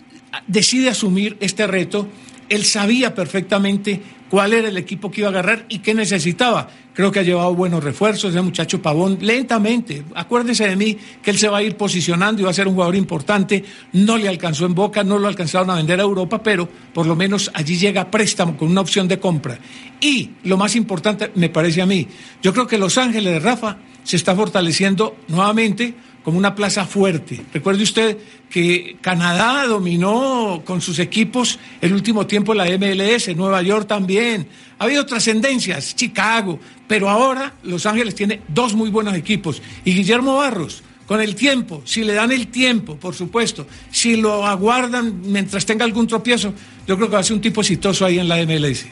decide 0.47 0.89
asumir 0.89 1.37
este 1.39 1.67
reto, 1.67 2.07
él 2.49 2.65
sabía 2.65 3.13
perfectamente 3.13 4.01
cuál 4.29 4.53
era 4.53 4.67
el 4.67 4.77
equipo 4.77 5.11
que 5.11 5.21
iba 5.21 5.27
a 5.29 5.31
agarrar 5.31 5.65
y 5.69 5.79
qué 5.79 5.93
necesitaba. 5.93 6.69
Creo 6.99 7.13
que 7.13 7.19
ha 7.19 7.23
llevado 7.23 7.55
buenos 7.55 7.81
refuerzos, 7.81 8.31
ese 8.31 8.41
muchacho 8.41 8.81
Pavón, 8.81 9.19
lentamente. 9.21 10.03
Acuérdense 10.15 10.67
de 10.67 10.75
mí 10.75 10.97
que 11.23 11.31
él 11.31 11.37
se 11.37 11.47
va 11.47 11.59
a 11.59 11.63
ir 11.63 11.77
posicionando 11.77 12.41
y 12.41 12.43
va 12.43 12.51
a 12.51 12.53
ser 12.53 12.67
un 12.67 12.73
jugador 12.73 12.97
importante. 12.97 13.63
No 13.93 14.17
le 14.17 14.27
alcanzó 14.27 14.65
en 14.65 14.75
Boca, 14.75 15.01
no 15.01 15.17
lo 15.17 15.29
alcanzaron 15.29 15.69
a 15.69 15.75
vender 15.75 16.01
a 16.01 16.03
Europa, 16.03 16.43
pero 16.43 16.67
por 16.93 17.05
lo 17.05 17.15
menos 17.15 17.51
allí 17.53 17.77
llega 17.77 18.11
préstamo 18.11 18.57
con 18.57 18.67
una 18.67 18.81
opción 18.81 19.07
de 19.07 19.17
compra. 19.17 19.57
Y 20.01 20.31
lo 20.43 20.57
más 20.57 20.75
importante, 20.75 21.31
me 21.35 21.47
parece 21.47 21.81
a 21.81 21.85
mí, 21.85 22.05
yo 22.43 22.51
creo 22.51 22.67
que 22.67 22.77
Los 22.77 22.97
Ángeles 22.97 23.31
de 23.31 23.39
Rafa 23.39 23.77
se 24.03 24.17
está 24.17 24.35
fortaleciendo 24.35 25.15
nuevamente 25.29 25.93
como 26.29 26.37
una 26.37 26.53
plaza 26.53 26.85
fuerte. 26.85 27.41
Recuerde 27.51 27.81
usted 27.81 28.15
que 28.51 28.97
Canadá 29.01 29.65
dominó 29.65 30.61
con 30.63 30.79
sus 30.79 30.99
equipos 30.99 31.57
el 31.81 31.91
último 31.91 32.27
tiempo 32.27 32.53
la 32.53 32.65
MLS, 32.65 33.35
Nueva 33.35 33.63
York 33.63 33.87
también. 33.87 34.47
Ha 34.77 34.83
habido 34.83 35.07
trascendencias, 35.07 35.95
Chicago, 35.95 36.59
pero 36.87 37.09
ahora 37.09 37.55
Los 37.63 37.87
Ángeles 37.87 38.13
tiene 38.13 38.41
dos 38.47 38.75
muy 38.75 38.91
buenos 38.91 39.15
equipos. 39.15 39.59
Y 39.83 39.95
Guillermo 39.95 40.37
Barros, 40.37 40.83
con 41.07 41.19
el 41.19 41.33
tiempo, 41.33 41.81
si 41.83 42.03
le 42.03 42.13
dan 42.13 42.31
el 42.31 42.49
tiempo, 42.49 42.95
por 42.95 43.15
supuesto, 43.15 43.65
si 43.89 44.15
lo 44.15 44.45
aguardan 44.45 45.31
mientras 45.31 45.65
tenga 45.65 45.83
algún 45.83 46.05
tropiezo, 46.05 46.53
yo 46.85 46.95
creo 46.95 47.09
que 47.09 47.15
va 47.15 47.21
a 47.21 47.23
ser 47.23 47.37
un 47.37 47.41
tipo 47.41 47.61
exitoso 47.61 48.05
ahí 48.05 48.19
en 48.19 48.29
la 48.29 48.37
MLS. 48.45 48.85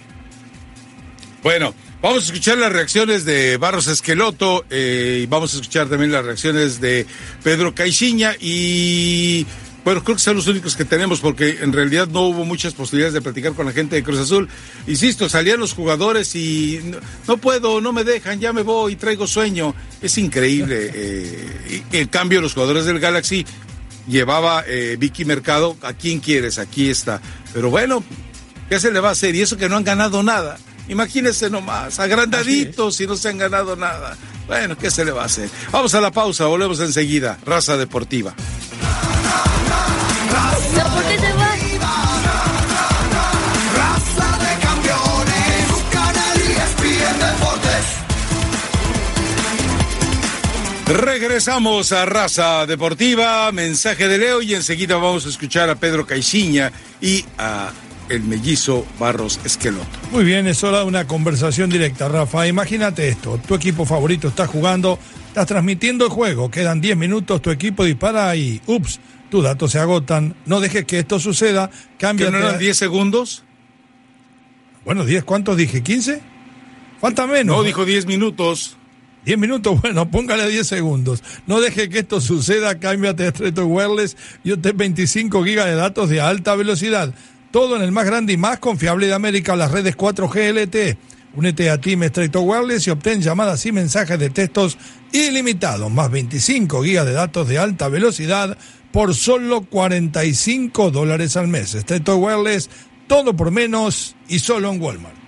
Bueno, 1.43 1.71
Vamos 1.99 2.23
a 2.23 2.25
escuchar 2.27 2.59
las 2.59 2.71
reacciones 2.71 3.25
de 3.25 3.57
Barros 3.57 3.87
Esqueloto 3.87 4.63
eh, 4.69 5.21
y 5.23 5.25
vamos 5.25 5.53
a 5.53 5.57
escuchar 5.57 5.89
también 5.89 6.11
las 6.11 6.23
reacciones 6.23 6.79
de 6.79 7.07
Pedro 7.43 7.73
Caixinha 7.73 8.35
y 8.39 9.47
bueno, 9.83 10.03
creo 10.03 10.15
que 10.15 10.21
son 10.21 10.35
los 10.35 10.45
únicos 10.45 10.75
que 10.75 10.85
tenemos 10.85 11.21
porque 11.21 11.57
en 11.61 11.73
realidad 11.73 12.07
no 12.07 12.27
hubo 12.27 12.45
muchas 12.45 12.75
posibilidades 12.75 13.15
de 13.15 13.21
platicar 13.21 13.53
con 13.53 13.65
la 13.65 13.71
gente 13.71 13.95
de 13.95 14.03
Cruz 14.03 14.19
Azul. 14.19 14.47
Insisto, 14.85 15.27
salían 15.27 15.59
los 15.59 15.73
jugadores 15.73 16.35
y 16.35 16.93
no, 17.27 17.37
puedo, 17.37 17.81
no 17.81 17.93
me 17.93 18.03
dejan, 18.03 18.39
ya 18.39 18.53
me 18.53 18.61
voy, 18.61 18.95
traigo 18.95 19.25
sueño. 19.25 19.73
Es 19.99 20.19
increíble. 20.19 20.91
Eh, 20.93 21.83
en 21.93 22.07
cambio, 22.09 22.41
los 22.41 22.53
jugadores 22.53 22.85
del 22.85 22.99
Galaxy 22.99 23.43
llevaba 24.07 24.63
eh, 24.67 24.97
Vicky 24.99 25.25
Mercado, 25.25 25.75
¿a 25.81 25.93
quién 25.93 26.19
quieres? 26.19 26.59
Aquí 26.59 26.91
está. 26.91 27.21
Pero 27.53 27.71
bueno, 27.71 28.03
¿qué 28.69 28.79
se 28.79 28.91
le 28.91 28.99
va 28.99 29.09
a 29.09 29.13
hacer? 29.13 29.33
Y 29.33 29.41
eso 29.41 29.57
que 29.57 29.67
no 29.67 29.77
han 29.77 29.83
ganado 29.83 30.21
nada 30.21 30.59
Imagínense 30.89 31.49
nomás, 31.49 31.99
agrandaditos 31.99 33.01
y 33.01 33.07
no 33.07 33.15
se 33.15 33.29
han 33.29 33.37
ganado 33.37 33.75
nada. 33.75 34.17
Bueno, 34.47 34.77
¿qué 34.77 34.89
se 34.89 35.03
le 35.03 35.11
va 35.11 35.23
a 35.23 35.25
hacer? 35.25 35.49
Vamos 35.71 35.93
a 35.93 36.01
la 36.01 36.11
pausa, 36.11 36.45
volvemos 36.45 36.79
enseguida. 36.79 37.37
Raza 37.45 37.75
Deportiva. 37.75 38.33
Regresamos 50.87 51.91
a 51.91 52.05
Raza 52.05 52.65
Deportiva, 52.65 53.51
mensaje 53.51 54.07
de 54.07 54.17
Leo 54.17 54.41
y 54.41 54.53
enseguida 54.53 54.95
vamos 54.95 55.25
a 55.25 55.29
escuchar 55.29 55.69
a 55.69 55.75
Pedro 55.75 56.07
Caixinha 56.07 56.71
y 57.01 57.25
a 57.37 57.71
el 58.09 58.23
mellizo 58.23 58.85
Barros 58.99 59.39
Esqueloto. 59.43 59.85
Muy 60.11 60.23
bien, 60.23 60.47
es 60.47 60.63
hora 60.63 60.79
de 60.79 60.85
una 60.85 61.07
conversación 61.07 61.69
directa, 61.69 62.07
Rafa. 62.07 62.47
Imagínate 62.47 63.07
esto, 63.07 63.39
tu 63.45 63.55
equipo 63.55 63.85
favorito 63.85 64.27
está 64.27 64.47
jugando, 64.47 64.99
estás 65.27 65.47
transmitiendo 65.47 66.05
el 66.05 66.11
juego, 66.11 66.49
quedan 66.49 66.81
10 66.81 66.97
minutos, 66.97 67.41
tu 67.41 67.51
equipo 67.51 67.83
dispara 67.83 68.35
y, 68.35 68.61
ups, 68.65 68.99
tus 69.29 69.43
datos 69.43 69.71
se 69.71 69.79
agotan. 69.79 70.35
No 70.45 70.59
dejes 70.59 70.85
que 70.85 70.99
esto 70.99 71.19
suceda, 71.19 71.69
cambia. 71.97 72.31
no 72.31 72.37
eran 72.37 72.59
10 72.59 72.77
segundos? 72.77 73.43
Bueno, 74.85 75.03
10, 75.03 75.23
¿cuántos 75.23 75.57
dije? 75.57 75.83
¿15? 75.83 76.21
Falta 77.01 77.27
menos. 77.27 77.57
No, 77.57 77.63
dijo 77.63 77.85
10 77.85 78.05
minutos. 78.05 78.77
10 79.25 79.37
minutos, 79.37 79.81
bueno, 79.81 80.09
póngale 80.09 80.47
10 80.47 80.65
segundos. 80.65 81.23
No 81.45 81.59
deje 81.59 81.89
que 81.89 81.99
esto 81.99 82.21
suceda, 82.21 82.79
cámbiate 82.79 83.23
a 83.23 83.27
Estreto 83.27 83.65
Wireless 83.65 84.15
y 84.43 84.51
obtén 84.51 84.77
25 84.77 85.43
gigas 85.43 85.65
de 85.65 85.75
datos 85.75 86.09
de 86.09 86.21
alta 86.21 86.55
velocidad. 86.55 87.13
Todo 87.51 87.75
en 87.75 87.81
el 87.81 87.91
más 87.91 88.05
grande 88.05 88.33
y 88.33 88.37
más 88.37 88.59
confiable 88.59 89.07
de 89.07 89.13
América, 89.13 89.55
las 89.55 89.71
redes 89.71 89.97
4G 89.97 90.53
LTE. 90.53 90.97
Únete 91.35 91.69
a 91.69 91.79
Team 91.79 92.03
Estreto 92.03 92.41
Wireless 92.41 92.87
y 92.87 92.89
obtén 92.89 93.21
llamadas 93.21 93.65
y 93.65 93.71
mensajes 93.71 94.17
de 94.17 94.29
textos 94.29 94.77
ilimitados, 95.11 95.91
más 95.91 96.09
25 96.09 96.83
gigas 96.83 97.05
de 97.05 97.13
datos 97.13 97.47
de 97.47 97.59
alta 97.59 97.89
velocidad 97.89 98.57
por 98.91 99.13
solo 99.13 99.61
45 99.61 100.89
dólares 100.91 101.37
al 101.37 101.47
mes. 101.47 101.75
Estreto 101.75 102.17
Wireless, 102.17 102.69
todo 103.07 103.35
por 103.35 103.51
menos 103.51 104.15
y 104.27 104.39
solo 104.39 104.71
en 104.71 104.81
Walmart. 104.81 105.26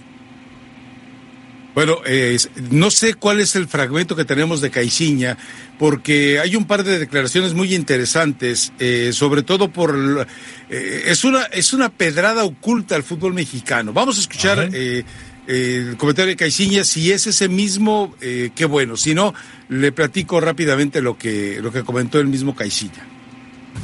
Bueno, 1.79 1.99
eh, 2.05 2.37
no 2.71 2.91
sé 2.91 3.13
cuál 3.13 3.39
es 3.39 3.55
el 3.55 3.65
fragmento 3.65 4.13
que 4.13 4.25
tenemos 4.25 4.59
de 4.59 4.69
Caixinha, 4.69 5.37
porque 5.77 6.37
hay 6.37 6.57
un 6.57 6.65
par 6.65 6.83
de 6.83 6.99
declaraciones 6.99 7.53
muy 7.53 7.73
interesantes, 7.73 8.73
eh, 8.79 9.11
sobre 9.13 9.43
todo 9.43 9.71
por... 9.71 10.27
Eh, 10.69 11.03
es, 11.05 11.23
una, 11.23 11.43
es 11.43 11.71
una 11.71 11.87
pedrada 11.87 12.43
oculta 12.43 12.97
al 12.97 13.03
fútbol 13.03 13.33
mexicano. 13.33 13.93
Vamos 13.93 14.17
a 14.17 14.19
escuchar 14.19 14.69
el 14.73 15.95
comentario 15.95 16.31
de 16.31 16.35
Caixinha, 16.35 16.83
si 16.83 17.13
es 17.13 17.27
ese 17.27 17.47
mismo, 17.47 18.13
qué 18.19 18.65
bueno, 18.65 18.97
si 18.97 19.13
no, 19.13 19.33
le 19.69 19.93
platico 19.93 20.41
rápidamente 20.41 21.01
lo 21.01 21.17
que, 21.17 21.61
lo 21.61 21.71
que 21.71 21.85
comentó 21.85 22.19
el 22.19 22.27
mismo 22.27 22.57
Caixinha. 22.57 23.07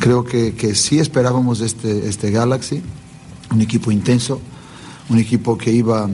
Creo 0.01 0.25
que, 0.25 0.53
que 0.53 0.75
sí 0.75 0.99
esperábamos 0.99 1.61
este, 1.61 2.09
este 2.09 2.29
Galaxy, 2.29 2.81
un 3.51 3.61
equipo 3.61 3.89
intenso, 3.89 4.41
un 5.07 5.17
equipo 5.17 5.57
que 5.57 5.71
iba 5.71 6.09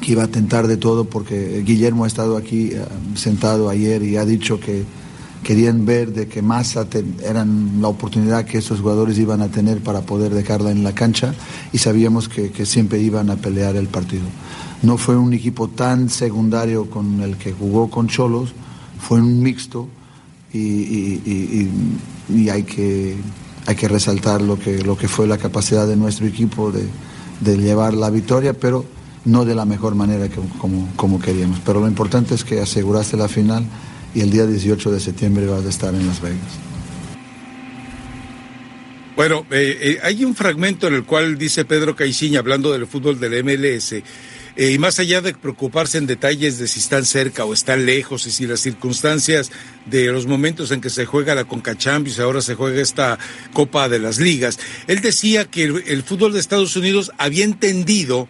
que 0.00 0.12
iba 0.12 0.24
a 0.24 0.28
tentar 0.28 0.66
de 0.66 0.76
todo 0.76 1.04
porque 1.04 1.62
Guillermo 1.64 2.04
ha 2.04 2.06
estado 2.06 2.36
aquí 2.36 2.70
eh, 2.72 2.84
sentado 3.14 3.68
ayer 3.68 4.02
y 4.02 4.16
ha 4.16 4.24
dicho 4.24 4.60
que 4.60 4.84
querían 5.44 5.86
ver 5.86 6.12
de 6.12 6.26
que 6.26 6.42
más 6.42 6.76
eran 7.22 7.80
la 7.80 7.88
oportunidad 7.88 8.44
que 8.46 8.58
estos 8.58 8.80
jugadores 8.80 9.16
iban 9.18 9.42
a 9.42 9.48
tener 9.48 9.80
para 9.80 10.00
poder 10.00 10.34
dejarla 10.34 10.72
en 10.72 10.82
la 10.82 10.92
cancha 10.92 11.34
y 11.72 11.78
sabíamos 11.78 12.28
que, 12.28 12.66
siempre 12.66 12.98
iban 12.98 13.30
a 13.30 13.36
pelear 13.36 13.76
el 13.76 13.86
partido. 13.86 14.24
No 14.82 14.98
fue 14.98 15.16
un 15.16 15.32
equipo 15.32 15.68
tan 15.68 16.08
secundario 16.08 16.90
con 16.90 17.20
el 17.20 17.36
que 17.36 17.52
jugó 17.52 17.88
con 17.90 18.08
Cholos, 18.08 18.52
fue 18.98 19.20
un 19.20 19.40
mixto 19.40 19.86
y, 20.52 21.20
hay, 22.50 22.62
que, 22.62 23.16
hay 23.66 23.76
que 23.76 23.88
resaltar 23.88 24.40
lo 24.40 24.58
que, 24.58 24.82
lo 24.82 24.96
que 24.96 25.08
fue 25.08 25.26
la 25.26 25.38
capacidad 25.38 25.86
de 25.86 25.96
nuestro 25.96 26.26
equipo 26.26 26.72
de, 26.72 26.86
de 27.40 27.58
llevar 27.58 27.94
la 27.94 28.08
victoria, 28.10 28.54
pero 28.54 28.84
no 29.24 29.44
de 29.44 29.54
la 29.54 29.64
mejor 29.64 29.94
manera 29.94 30.28
que, 30.28 30.38
como, 30.58 31.20
queríamos. 31.20 31.60
Pero 31.64 31.80
lo 31.80 31.88
importante 31.88 32.34
es 32.34 32.44
que 32.44 32.60
aseguraste 32.60 33.16
la 33.16 33.28
final 33.28 33.64
y 34.14 34.20
el 34.20 34.30
día 34.30 34.46
18 34.46 34.90
de 34.90 35.00
septiembre 35.00 35.46
vas 35.46 35.64
a 35.64 35.68
estar 35.68 35.94
en 35.94 36.06
Las 36.06 36.20
Vegas. 36.20 36.38
Bueno, 39.16 39.46
eh, 39.50 39.78
eh, 39.80 39.98
hay 40.02 40.24
un 40.24 40.34
fragmento 40.34 40.88
en 40.88 40.94
el 40.94 41.04
cual 41.04 41.38
dice 41.38 41.64
Pedro 41.64 41.94
Caixinha, 41.94 42.40
hablando 42.40 42.72
del 42.72 42.88
fútbol 42.88 43.20
del 43.20 43.44
MLS, 43.44 43.92
eh, 43.92 44.02
y 44.56 44.78
más 44.78 44.98
allá 44.98 45.20
de 45.20 45.34
preocuparse 45.34 45.98
en 45.98 46.06
detalles 46.06 46.58
de 46.58 46.66
si 46.66 46.80
están 46.80 47.04
cerca 47.04 47.44
o 47.44 47.54
están 47.54 47.86
lejos 47.86 48.26
y 48.26 48.32
si 48.32 48.46
las 48.46 48.60
circunstancias 48.60 49.52
de 49.86 50.06
los 50.06 50.26
momentos 50.26 50.72
en 50.72 50.80
que 50.80 50.90
se 50.90 51.06
juega 51.06 51.36
la 51.36 51.44
Conca 51.44 51.78
Champions, 51.78 52.18
ahora 52.18 52.42
se 52.42 52.56
juega 52.56 52.82
esta 52.82 53.18
Copa 53.52 53.88
de 53.88 54.00
las 54.00 54.18
Ligas, 54.18 54.58
él 54.88 55.00
decía 55.00 55.44
que 55.44 55.62
el 55.62 56.02
fútbol 56.02 56.32
de 56.32 56.40
Estados 56.40 56.74
Unidos 56.74 57.12
había 57.16 57.44
entendido 57.44 58.28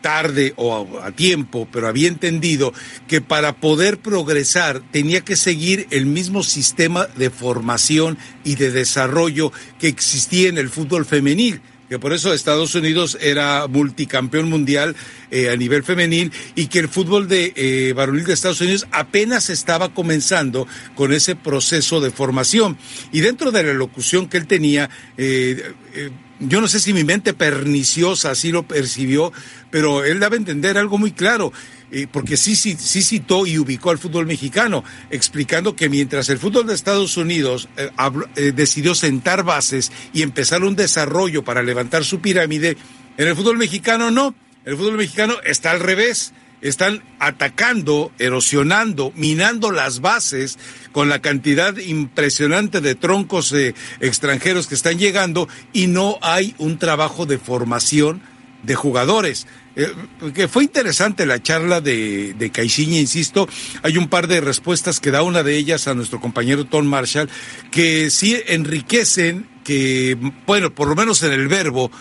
tarde 0.00 0.54
o 0.56 1.00
a 1.02 1.12
tiempo, 1.12 1.68
pero 1.70 1.88
había 1.88 2.08
entendido 2.08 2.72
que 3.06 3.20
para 3.20 3.56
poder 3.56 3.98
progresar 3.98 4.82
tenía 4.90 5.20
que 5.22 5.36
seguir 5.36 5.86
el 5.90 6.06
mismo 6.06 6.42
sistema 6.42 7.06
de 7.16 7.30
formación 7.30 8.18
y 8.44 8.56
de 8.56 8.70
desarrollo 8.70 9.52
que 9.78 9.88
existía 9.88 10.48
en 10.48 10.58
el 10.58 10.70
fútbol 10.70 11.04
femenil 11.04 11.60
que 11.88 11.98
por 11.98 12.12
eso 12.12 12.34
Estados 12.34 12.74
Unidos 12.74 13.16
era 13.20 13.66
multicampeón 13.66 14.48
mundial 14.50 14.94
eh, 15.30 15.48
a 15.50 15.56
nivel 15.56 15.82
femenil 15.82 16.32
y 16.54 16.66
que 16.66 16.80
el 16.80 16.88
fútbol 16.88 17.28
de 17.28 17.52
eh, 17.56 17.94
de 17.94 18.32
Estados 18.32 18.60
Unidos 18.60 18.86
apenas 18.90 19.48
estaba 19.48 19.94
comenzando 19.94 20.66
con 20.94 21.12
ese 21.12 21.34
proceso 21.34 22.00
de 22.00 22.10
formación. 22.10 22.76
Y 23.10 23.20
dentro 23.20 23.50
de 23.52 23.62
la 23.62 23.72
locución 23.72 24.28
que 24.28 24.36
él 24.36 24.46
tenía, 24.46 24.90
eh, 25.16 25.72
eh 25.94 26.10
yo 26.40 26.60
no 26.60 26.68
sé 26.68 26.80
si 26.80 26.92
mi 26.92 27.04
mente 27.04 27.34
perniciosa 27.34 28.30
así 28.30 28.52
lo 28.52 28.62
percibió, 28.62 29.32
pero 29.70 30.04
él 30.04 30.20
daba 30.20 30.34
a 30.34 30.38
entender 30.38 30.78
algo 30.78 30.98
muy 30.98 31.12
claro, 31.12 31.52
eh, 31.90 32.06
porque 32.10 32.36
sí, 32.36 32.54
sí, 32.54 32.76
sí 32.78 33.02
citó 33.02 33.46
y 33.46 33.58
ubicó 33.58 33.90
al 33.90 33.98
fútbol 33.98 34.26
mexicano, 34.26 34.84
explicando 35.10 35.74
que 35.74 35.88
mientras 35.88 36.28
el 36.28 36.38
fútbol 36.38 36.66
de 36.66 36.74
Estados 36.74 37.16
Unidos 37.16 37.68
eh, 37.76 37.90
eh, 38.36 38.52
decidió 38.54 38.94
sentar 38.94 39.42
bases 39.42 39.90
y 40.12 40.22
empezar 40.22 40.62
un 40.62 40.76
desarrollo 40.76 41.44
para 41.44 41.62
levantar 41.62 42.04
su 42.04 42.20
pirámide, 42.20 42.76
en 43.16 43.28
el 43.28 43.34
fútbol 43.34 43.58
mexicano 43.58 44.10
no, 44.10 44.34
el 44.64 44.76
fútbol 44.76 44.96
mexicano 44.96 45.36
está 45.44 45.70
al 45.70 45.80
revés 45.80 46.32
están 46.60 47.02
atacando, 47.18 48.12
erosionando, 48.18 49.12
minando 49.14 49.70
las 49.70 50.00
bases 50.00 50.58
con 50.92 51.08
la 51.08 51.20
cantidad 51.20 51.76
impresionante 51.76 52.80
de 52.80 52.94
troncos 52.94 53.52
eh, 53.52 53.74
extranjeros 54.00 54.66
que 54.66 54.74
están 54.74 54.98
llegando 54.98 55.48
y 55.72 55.86
no 55.86 56.18
hay 56.22 56.54
un 56.58 56.78
trabajo 56.78 57.26
de 57.26 57.38
formación 57.38 58.22
de 58.62 58.74
jugadores. 58.74 59.46
Eh, 59.76 59.92
que 60.34 60.48
fue 60.48 60.64
interesante 60.64 61.24
la 61.24 61.40
charla 61.40 61.80
de, 61.80 62.34
de 62.34 62.50
Caixinha, 62.50 62.98
insisto, 62.98 63.48
hay 63.82 63.96
un 63.96 64.08
par 64.08 64.26
de 64.26 64.40
respuestas 64.40 64.98
que 64.98 65.12
da 65.12 65.22
una 65.22 65.44
de 65.44 65.56
ellas 65.56 65.86
a 65.86 65.94
nuestro 65.94 66.20
compañero 66.20 66.64
Tom 66.64 66.86
Marshall, 66.86 67.30
que 67.70 68.10
sí 68.10 68.36
enriquecen, 68.48 69.46
que, 69.62 70.16
bueno, 70.46 70.74
por 70.74 70.88
lo 70.88 70.96
menos 70.96 71.22
en 71.22 71.32
el 71.32 71.46
verbo, 71.46 71.92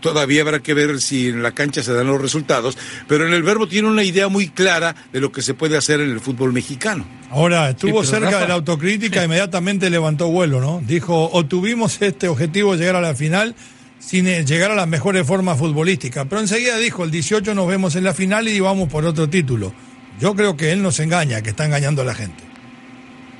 todavía 0.00 0.42
habrá 0.42 0.60
que 0.60 0.74
ver 0.74 1.00
si 1.00 1.28
en 1.28 1.42
la 1.42 1.52
cancha 1.52 1.82
se 1.82 1.92
dan 1.92 2.06
los 2.06 2.20
resultados, 2.20 2.76
pero 3.06 3.26
en 3.26 3.34
el 3.34 3.42
verbo 3.42 3.68
tiene 3.68 3.88
una 3.88 4.02
idea 4.02 4.28
muy 4.28 4.48
clara 4.48 4.94
de 5.12 5.20
lo 5.20 5.32
que 5.32 5.42
se 5.42 5.54
puede 5.54 5.76
hacer 5.76 6.00
en 6.00 6.10
el 6.10 6.20
fútbol 6.20 6.52
mexicano. 6.52 7.06
Ahora, 7.30 7.70
estuvo 7.70 8.04
cerca 8.04 8.40
de 8.40 8.48
la 8.48 8.54
autocrítica, 8.54 9.22
e 9.22 9.24
inmediatamente 9.24 9.90
levantó 9.90 10.28
vuelo, 10.28 10.60
¿no? 10.60 10.82
Dijo, 10.86 11.30
o 11.32 11.46
tuvimos 11.46 12.00
este 12.00 12.28
objetivo, 12.28 12.76
llegar 12.76 12.96
a 12.96 13.00
la 13.00 13.14
final, 13.14 13.54
sin 13.98 14.26
eh, 14.26 14.44
llegar 14.44 14.70
a 14.70 14.74
las 14.74 14.88
mejores 14.88 15.26
formas 15.26 15.58
futbolísticas, 15.58 16.26
pero 16.28 16.40
enseguida 16.40 16.78
dijo, 16.78 17.04
el 17.04 17.10
18 17.10 17.54
nos 17.54 17.66
vemos 17.66 17.96
en 17.96 18.04
la 18.04 18.14
final 18.14 18.48
y 18.48 18.60
vamos 18.60 18.88
por 18.88 19.04
otro 19.04 19.28
título. 19.28 19.72
Yo 20.20 20.34
creo 20.34 20.56
que 20.56 20.72
él 20.72 20.82
nos 20.82 21.00
engaña, 21.00 21.42
que 21.42 21.50
está 21.50 21.64
engañando 21.64 22.02
a 22.02 22.04
la 22.04 22.14
gente. 22.14 22.44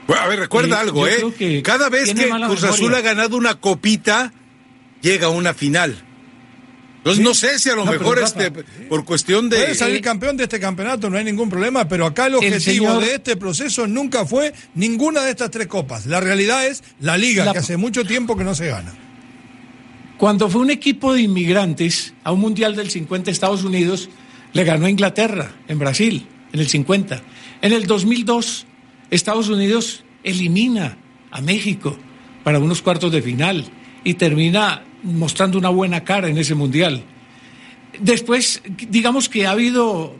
Bueno, 0.07 0.23
a 0.23 0.29
ver, 0.29 0.41
recuerda 0.41 0.81
algo, 0.81 1.07
¿eh? 1.07 1.63
Cada 1.63 1.89
vez 1.89 2.13
que 2.13 2.29
Cruz 2.29 2.65
Azul 2.65 2.95
ha 2.95 3.01
ganado 3.01 3.37
una 3.37 3.55
copita, 3.55 4.33
llega 5.01 5.29
a 5.29 5.31
una 5.31 5.55
final. 5.55 6.03
Entonces 7.05 7.23
no 7.23 7.35
sé 7.35 7.59
si 7.59 7.69
a 7.69 7.77
lo 7.77 7.85
mejor 7.85 8.19
este, 8.19 8.51
por 8.51 9.05
cuestión 9.05 9.51
de... 9.51 9.59
Puede 9.59 9.75
salir 9.75 10.01
campeón 10.01 10.39
de 10.39 10.45
este 10.45 10.59
campeonato, 10.59 11.11
no 11.11 11.19
hay 11.19 11.25
ningún 11.25 11.51
problema, 11.51 11.87
pero 11.87 12.07
acá 12.07 12.29
el 12.29 12.37
objetivo 12.37 12.99
de 12.99 13.17
este 13.17 13.37
proceso 13.37 13.87
nunca 13.87 14.25
fue 14.25 14.55
ninguna 14.75 15.23
de 15.23 15.33
estas 15.33 15.51
tres 15.51 15.67
copas. 15.67 16.07
La 16.07 16.21
realidad 16.21 16.67
es 16.67 16.83
la 17.01 17.19
liga, 17.19 17.53
que 17.53 17.59
hace 17.59 17.77
mucho 17.77 18.07
tiempo 18.07 18.39
que 18.39 18.45
no 18.45 18.55
se 18.55 18.69
gana. 18.69 18.95
Cuando 20.17 20.49
fue 20.49 20.63
un 20.63 20.71
equipo 20.71 21.13
de 21.13 21.21
inmigrantes 21.21 22.15
a 22.25 22.33
un 22.33 22.41
Mundial 22.41 22.75
del 22.75 22.91
50 22.91 23.31
Estados 23.31 23.65
Unidos, 23.65 24.09
le 24.55 24.65
ganó 24.65 24.87
a 24.87 24.91
Inglaterra, 24.91 25.53
en 25.69 25.79
Brasil, 25.79 26.27
en 26.55 26.61
el 26.61 26.69
50. 26.71 27.23
En 27.61 27.73
el 27.73 27.87
2002, 27.87 28.65
Estados 29.11 29.51
Unidos 29.51 30.05
elimina 30.23 30.97
a 31.31 31.43
México 31.43 31.99
para 32.45 32.59
unos 32.61 32.81
cuartos 32.81 33.13
de 33.13 33.21
final 33.21 33.67
y 34.05 34.15
termina 34.15 34.85
mostrando 35.05 35.59
una 35.59 35.69
buena 35.69 36.03
cara 36.03 36.29
en 36.29 36.39
ese 36.39 36.55
mundial. 36.55 37.05
después, 38.01 38.61
digamos 38.89 39.29
que 39.29 39.47
ha 39.47 39.53
habido 39.53 40.17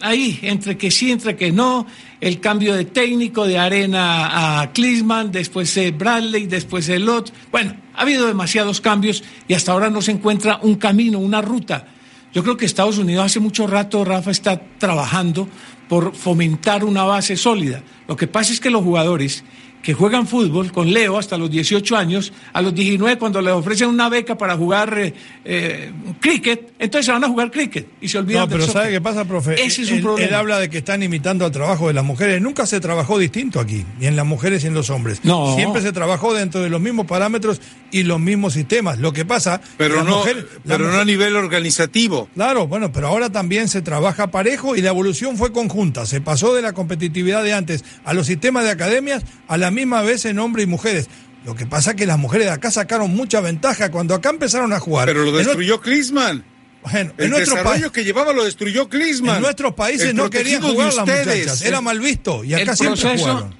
ahí, 0.00 0.38
entre 0.42 0.76
que 0.76 0.90
sí, 0.90 1.10
entre 1.10 1.36
que 1.36 1.52
no, 1.52 1.86
el 2.20 2.40
cambio 2.40 2.74
de 2.74 2.84
técnico 2.84 3.46
de 3.46 3.58
Arena 3.58 4.60
a 4.60 4.72
Klisman, 4.72 5.32
después 5.32 5.74
de 5.74 5.90
Bradley, 5.90 6.46
después 6.46 6.86
de 6.86 6.98
Lot. 6.98 7.32
Bueno, 7.50 7.76
ha 7.94 8.02
habido 8.02 8.26
demasiados 8.26 8.80
cambios 8.80 9.24
y 9.48 9.54
hasta 9.54 9.72
ahora 9.72 9.90
no 9.90 10.02
se 10.02 10.12
encuentra 10.12 10.60
un 10.62 10.76
camino, 10.76 11.18
una 11.18 11.42
ruta. 11.42 11.86
Yo 12.32 12.42
creo 12.42 12.56
que 12.56 12.66
Estados 12.66 12.98
Unidos 12.98 13.24
hace 13.24 13.40
mucho 13.40 13.66
rato, 13.66 14.04
Rafa, 14.04 14.30
está 14.30 14.60
trabajando 14.78 15.48
por 15.88 16.14
fomentar 16.14 16.84
una 16.84 17.04
base 17.04 17.36
sólida. 17.36 17.82
Lo 18.08 18.16
que 18.16 18.26
pasa 18.26 18.52
es 18.52 18.60
que 18.60 18.70
los 18.70 18.82
jugadores 18.82 19.44
que 19.86 19.94
juegan 19.94 20.26
fútbol 20.26 20.72
con 20.72 20.92
Leo 20.92 21.16
hasta 21.16 21.38
los 21.38 21.48
18 21.48 21.96
años, 21.96 22.32
a 22.52 22.60
los 22.60 22.74
19 22.74 23.18
cuando 23.18 23.40
les 23.40 23.52
ofrecen 23.52 23.86
una 23.88 24.08
beca 24.08 24.36
para 24.36 24.56
jugar 24.56 24.98
eh, 24.98 25.14
eh, 25.44 25.92
cricket, 26.18 26.72
entonces 26.80 27.06
se 27.06 27.12
van 27.12 27.22
a 27.22 27.28
jugar 27.28 27.52
cricket 27.52 27.86
y 28.00 28.08
se 28.08 28.18
olvidan 28.18 28.42
No, 28.42 28.48
pero 28.48 28.66
¿sabe 28.66 28.90
qué 28.90 29.00
pasa, 29.00 29.24
profe? 29.24 29.54
Ese 29.64 29.82
es 29.82 29.90
un 29.92 29.98
él, 29.98 30.02
problema. 30.02 30.28
él 30.28 30.34
habla 30.34 30.58
de 30.58 30.68
que 30.70 30.78
están 30.78 31.04
imitando 31.04 31.44
al 31.44 31.52
trabajo 31.52 31.86
de 31.86 31.94
las 31.94 32.04
mujeres. 32.04 32.42
Nunca 32.42 32.66
se 32.66 32.80
trabajó 32.80 33.16
distinto 33.16 33.60
aquí, 33.60 33.84
ni 34.00 34.06
en 34.06 34.16
las 34.16 34.26
mujeres 34.26 34.64
ni 34.64 34.70
en 34.70 34.74
los 34.74 34.90
hombres. 34.90 35.20
No. 35.22 35.54
Siempre 35.54 35.80
se 35.82 35.92
trabajó 35.92 36.34
dentro 36.34 36.60
de 36.62 36.68
los 36.68 36.80
mismos 36.80 37.06
parámetros 37.06 37.60
y 37.92 38.02
los 38.02 38.18
mismos 38.18 38.54
sistemas. 38.54 38.98
Lo 38.98 39.12
que 39.12 39.24
pasa 39.24 39.60
Pero 39.78 39.98
la 39.98 40.02
no, 40.02 40.16
mujer- 40.18 40.48
pero 40.66 40.90
no 40.90 40.98
a 40.98 41.04
nivel 41.04 41.36
organizativo. 41.36 42.28
Claro, 42.34 42.66
bueno, 42.66 42.90
pero 42.90 43.06
ahora 43.06 43.30
también 43.30 43.68
se 43.68 43.82
trabaja 43.82 44.32
parejo 44.32 44.74
y 44.74 44.82
la 44.82 44.88
evolución 44.88 45.36
fue 45.36 45.52
conjunta. 45.52 46.06
Se 46.06 46.20
pasó 46.20 46.54
de 46.54 46.62
la 46.62 46.72
competitividad 46.72 47.44
de 47.44 47.54
antes 47.54 47.84
a 48.04 48.12
los 48.14 48.26
sistemas 48.26 48.64
de 48.64 48.70
academias 48.70 49.22
a 49.46 49.56
la 49.56 49.70
misma 49.76 50.02
vez 50.02 50.24
en 50.24 50.38
hombres 50.40 50.64
y 50.64 50.68
mujeres. 50.68 51.08
Lo 51.44 51.54
que 51.54 51.64
pasa 51.66 51.90
es 51.90 51.96
que 51.96 52.06
las 52.06 52.18
mujeres 52.18 52.46
de 52.48 52.52
acá 52.52 52.72
sacaron 52.72 53.14
mucha 53.14 53.40
ventaja 53.40 53.90
cuando 53.92 54.14
acá 54.16 54.30
empezaron 54.30 54.72
a 54.72 54.80
jugar. 54.80 55.06
Pero 55.06 55.22
lo 55.24 55.30
destruyó 55.30 55.80
Klinsmann. 55.80 56.44
Bueno, 56.82 57.12
El 57.18 57.24
en 57.26 57.30
nuestro 57.30 57.54
desarrollo 57.56 57.80
país. 57.82 57.92
que 57.92 58.04
llevaba 58.04 58.32
lo 58.32 58.44
destruyó 58.44 58.88
Klinsmann. 58.88 59.36
En 59.36 59.42
nuestros 59.42 59.74
países 59.74 60.08
El 60.10 60.16
no 60.16 60.28
querían 60.30 60.62
jugar 60.62 60.86
las 60.94 60.98
ustedes. 60.98 61.26
muchachas, 61.26 61.62
era 61.62 61.80
mal 61.80 62.00
visto 62.00 62.42
y 62.44 62.54
acá 62.54 62.72
El 62.72 62.76
siempre 62.76 63.00
proceso- 63.02 63.18
jugaron. 63.28 63.54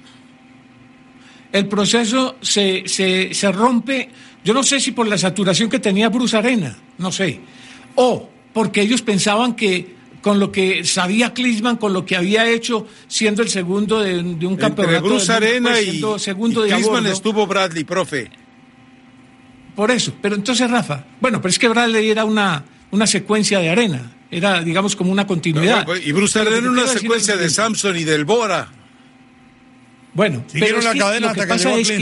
el 1.51 1.67
proceso 1.67 2.35
se, 2.41 2.83
se, 2.87 3.33
se 3.33 3.51
rompe, 3.51 4.09
yo 4.43 4.53
no 4.53 4.63
sé 4.63 4.79
si 4.79 4.91
por 4.91 5.07
la 5.07 5.17
saturación 5.17 5.69
que 5.69 5.79
tenía 5.79 6.09
Bruce 6.09 6.35
Arena, 6.37 6.77
no 6.97 7.11
sé, 7.11 7.39
o 7.95 8.29
porque 8.53 8.81
ellos 8.81 9.01
pensaban 9.01 9.55
que 9.55 9.95
con 10.21 10.39
lo 10.39 10.51
que 10.51 10.83
sabía 10.83 11.33
Klinsmann, 11.33 11.77
con 11.77 11.93
lo 11.93 12.05
que 12.05 12.15
había 12.15 12.49
hecho 12.49 12.87
siendo 13.07 13.41
el 13.41 13.49
segundo 13.49 13.99
de, 13.99 14.15
de 14.15 14.21
un 14.21 14.33
Entre 14.33 14.57
campeonato 14.57 15.05
Bruce 15.05 15.31
del 15.31 15.41
mundo, 15.41 15.47
Arena 15.47 15.69
pues, 15.71 15.81
y, 15.81 15.89
siendo 15.89 16.19
segundo 16.19 16.65
y 16.65 16.69
de 16.69 16.75
Klinsmann 16.75 17.05
estuvo 17.07 17.47
Bradley, 17.47 17.83
profe. 17.83 18.29
por 19.75 19.91
eso, 19.91 20.13
pero 20.21 20.35
entonces 20.35 20.69
Rafa, 20.69 21.05
bueno, 21.21 21.41
pero 21.41 21.49
es 21.49 21.59
que 21.59 21.67
Bradley 21.67 22.09
era 22.09 22.25
una, 22.25 22.65
una 22.91 23.07
secuencia 23.07 23.59
de 23.59 23.69
Arena, 23.69 24.11
era 24.29 24.61
digamos 24.61 24.95
como 24.95 25.11
una 25.11 25.25
continuidad. 25.25 25.87
Y 26.03 26.11
Bruce 26.11 26.39
Pero 26.39 26.51
Arena 26.51 26.67
que 26.67 26.73
una 26.73 26.87
secuencia 26.87 27.35
es 27.35 27.39
de. 27.39 27.49
Samson 27.49 27.95
y 27.97 28.03
del 28.03 28.25
Bora. 28.25 28.69
Bueno, 30.13 30.43
es 30.51 30.83
la 30.83 30.93
que 30.93 30.99
cadena 30.99 31.19
lo 31.19 31.31
hasta 31.31 31.43
que, 31.43 31.47
pasa 31.47 31.73
es. 31.75 31.93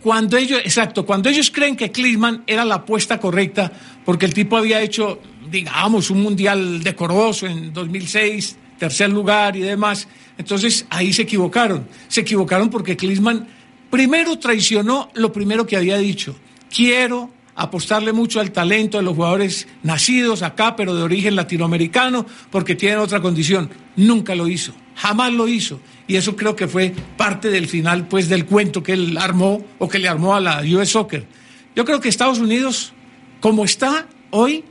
Cuando 0.00 0.36
ellos, 0.36 0.60
exacto, 0.60 1.04
cuando 1.04 1.28
ellos 1.28 1.50
creen 1.50 1.74
que 1.74 1.90
Klinsmann 1.90 2.44
era 2.46 2.64
la 2.64 2.76
apuesta 2.76 3.18
correcta, 3.18 3.72
porque 4.04 4.24
el 4.24 4.34
tipo 4.34 4.56
había 4.56 4.80
hecho, 4.80 5.20
digamos, 5.50 6.10
un 6.10 6.22
mundial 6.22 6.82
decoroso 6.82 7.46
en 7.46 7.72
2006, 7.72 8.56
tercer 8.78 9.10
lugar 9.10 9.56
y 9.56 9.60
demás, 9.60 10.08
entonces 10.38 10.86
ahí 10.90 11.12
se 11.12 11.22
equivocaron. 11.22 11.88
Se 12.08 12.20
equivocaron 12.20 12.70
porque 12.70 12.96
Klinsmann 12.96 13.46
primero 13.90 14.38
traicionó 14.38 15.10
lo 15.14 15.32
primero 15.32 15.66
que 15.66 15.76
había 15.76 15.98
dicho. 15.98 16.36
Quiero 16.74 17.30
apostarle 17.56 18.12
mucho 18.12 18.38
al 18.38 18.52
talento 18.52 18.98
de 18.98 19.02
los 19.02 19.16
jugadores 19.16 19.66
nacidos 19.82 20.42
acá, 20.42 20.76
pero 20.76 20.94
de 20.94 21.02
origen 21.02 21.34
latinoamericano, 21.34 22.26
porque 22.50 22.74
tienen 22.74 22.98
otra 22.98 23.20
condición. 23.20 23.70
Nunca 23.96 24.34
lo 24.34 24.46
hizo, 24.46 24.74
jamás 24.94 25.32
lo 25.32 25.48
hizo. 25.48 25.80
Y 26.06 26.16
eso 26.16 26.36
creo 26.36 26.54
que 26.54 26.68
fue 26.68 26.94
parte 27.16 27.48
del 27.50 27.66
final, 27.66 28.06
pues, 28.08 28.28
del 28.28 28.44
cuento 28.44 28.82
que 28.82 28.92
él 28.92 29.16
armó 29.18 29.64
o 29.78 29.88
que 29.88 29.98
le 29.98 30.08
armó 30.08 30.34
a 30.34 30.40
la 30.40 30.62
US 30.62 30.90
Soccer. 30.90 31.26
Yo 31.74 31.84
creo 31.84 32.00
que 32.00 32.08
Estados 32.08 32.38
Unidos, 32.38 32.92
como 33.40 33.64
está 33.64 34.06
hoy, 34.30 34.64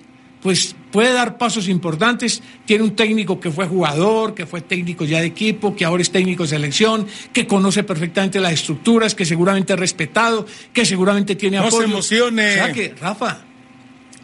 pues 0.46 0.76
puede 0.92 1.12
dar 1.12 1.40
pasos 1.40 1.68
importantes. 1.68 2.44
Tiene 2.66 2.84
un 2.84 2.96
técnico 2.96 3.40
que 3.40 3.50
fue 3.50 3.66
jugador, 3.66 4.36
que 4.36 4.46
fue 4.46 4.62
técnico 4.62 5.04
ya 5.04 5.20
de 5.20 5.26
equipo, 5.26 5.76
que 5.76 5.86
ahora 5.86 6.04
es 6.04 6.12
técnico 6.12 6.44
de 6.44 6.50
selección, 6.50 7.08
que 7.34 7.48
conoce 7.48 7.84
perfectamente 7.84 8.40
las 8.40 8.54
estructuras, 8.54 9.16
que 9.16 9.26
seguramente 9.26 9.74
es 9.74 9.80
respetado, 9.80 10.46
que 10.72 10.86
seguramente 10.86 11.36
tiene 11.36 11.58
No 11.58 11.64
se 11.64 11.68
apoyo. 11.70 11.86
emocione. 11.86 12.52
O 12.52 12.54
sea 12.54 12.72
que, 12.74 12.94
Rafa, 13.02 13.42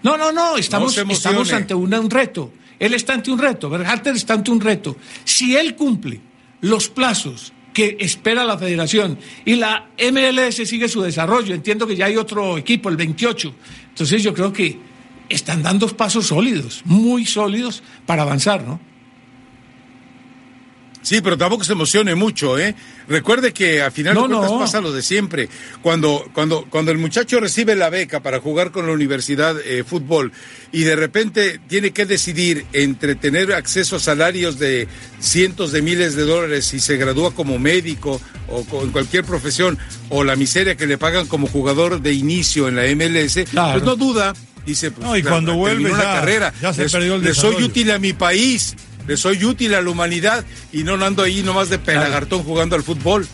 no, 0.04 0.16
no, 0.16 0.32
no, 0.32 0.58
estamos, 0.58 0.96
emocione. 0.96 1.14
estamos 1.42 1.54
ante 1.54 1.74
una- 1.74 2.00
un 2.00 2.12
reto. 2.12 2.54
Él 2.78 2.94
está 2.94 3.14
ante 3.16 3.32
un 3.32 3.40
reto, 3.40 3.68
Berhalter 3.72 4.16
está 4.16 4.36
ante 4.36 4.52
un 4.52 4.62
reto. 4.62 4.98
Si 5.24 5.56
él 5.58 5.76
cumple 5.76 6.22
los 6.62 6.88
plazos 6.88 7.52
que 7.74 7.98
espera 8.00 8.44
la 8.44 8.60
federación 8.60 9.18
y 9.44 9.56
la 9.56 9.88
MLS 9.98 10.68
sigue 10.68 10.88
su 10.88 11.02
desarrollo, 11.02 11.56
entiendo 11.56 11.88
que 11.88 11.96
ya 11.96 12.06
hay 12.06 12.16
otro 12.18 12.60
equipo, 12.60 12.90
el 12.90 12.98
28, 12.98 13.56
entonces 13.90 14.22
yo 14.22 14.36
creo 14.36 14.54
que 14.54 14.91
están 15.32 15.64
dando 15.64 15.88
pasos 15.96 16.28
sólidos, 16.28 16.82
muy 16.86 17.26
sólidos 17.26 17.82
para 18.06 18.22
avanzar, 18.24 18.64
¿no? 18.64 18.80
Sí, 21.04 21.20
pero 21.20 21.36
tampoco 21.36 21.64
se 21.64 21.74
emocione 21.74 22.14
mucho, 22.14 22.60
¿eh? 22.60 22.76
Recuerde 23.08 23.54
que 23.54 23.82
a 23.82 23.90
final 23.90 24.14
No, 24.14 24.22
de 24.22 24.28
cuentas 24.36 24.52
no. 24.52 24.60
pasa 24.60 24.82
lo 24.82 24.92
de 24.92 25.02
siempre. 25.02 25.50
Cuando, 25.82 26.24
cuando, 26.32 26.68
cuando 26.70 26.92
el 26.92 27.00
muchacho 27.00 27.40
recibe 27.40 27.76
la 27.76 27.90
beca 27.90 28.20
para 28.20 28.40
jugar 28.40 28.70
con 28.72 28.86
la 28.86 28.94
universidad 28.94 29.56
eh, 29.66 29.84
fútbol 29.84 30.32
y 30.72 30.82
de 30.84 30.96
repente 30.96 31.60
tiene 31.68 31.90
que 31.90 32.06
decidir 32.06 32.68
entre 32.72 33.16
tener 33.16 33.52
acceso 33.52 33.96
a 33.96 34.00
salarios 34.00 34.60
de 34.60 34.88
cientos 35.20 35.72
de 35.72 35.82
miles 35.82 36.16
de 36.16 36.22
dólares 36.22 36.66
si 36.66 36.80
se 36.80 36.98
gradúa 36.98 37.34
como 37.34 37.58
médico 37.58 38.22
o 38.48 38.64
en 38.84 38.92
cualquier 38.92 39.26
profesión 39.26 39.80
o 40.10 40.24
la 40.24 40.36
miseria 40.36 40.78
que 40.78 40.86
le 40.86 41.00
pagan 41.00 41.26
como 41.26 41.48
jugador 41.48 42.00
de 42.04 42.14
inicio 42.14 42.68
en 42.68 42.76
la 42.76 42.84
MLS, 42.96 43.46
Claro. 43.50 43.72
pues 43.80 43.84
no 43.86 43.96
duda. 43.96 44.34
Dice, 44.66 44.92
pues, 44.92 45.06
No, 45.08 45.18
y 45.18 45.24
cuando 45.24 45.56
vuelve 45.56 45.84
terminó 45.90 45.98
la 45.98 46.04
ya- 46.04 46.20
carrera. 46.20 46.54
ya 46.62 46.74
se 46.74 46.84
Les- 46.84 46.92
perdió 46.92 47.16
el 47.16 47.24
le 47.24 47.34
soy 47.34 47.64
útil 47.64 47.92
a 47.92 47.98
mi 48.00 48.14
país, 48.14 48.76
le 49.08 49.18
soy 49.18 49.44
útil 49.44 49.74
a 49.74 49.82
la 49.82 49.90
humanidad 49.90 50.46
y 50.72 50.84
no 50.84 50.94
ando 51.04 51.24
ahí 51.24 51.42
nomás 51.44 51.70
de 51.70 51.80
pelagartón 51.80 52.44
jugando 52.44 52.76
al 52.76 52.84
fútbol. 52.84 53.28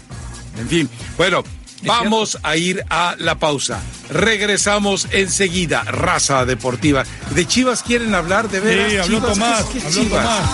En 0.60 0.68
fin, 0.70 0.90
bueno, 1.18 1.44
vamos 1.84 2.40
a 2.44 2.56
ir 2.56 2.84
a 2.90 3.16
la 3.20 3.36
pausa. 3.38 3.80
Regresamos 4.10 5.08
enseguida. 5.12 5.84
Raza 5.84 6.46
deportiva. 6.46 7.04
¿De 7.32 7.46
Chivas 7.46 7.84
quieren 7.84 8.16
hablar 8.16 8.50
de 8.50 8.60
veras? 8.62 8.92
Sí, 8.92 8.98
habló 8.98 9.18
Chivas, 9.20 9.34
Tomás, 9.34 9.64
¿qué 9.66 9.78
es 9.80 9.86
habló 9.86 10.02
Chivas? 10.02 10.26
Tomás. 10.26 10.50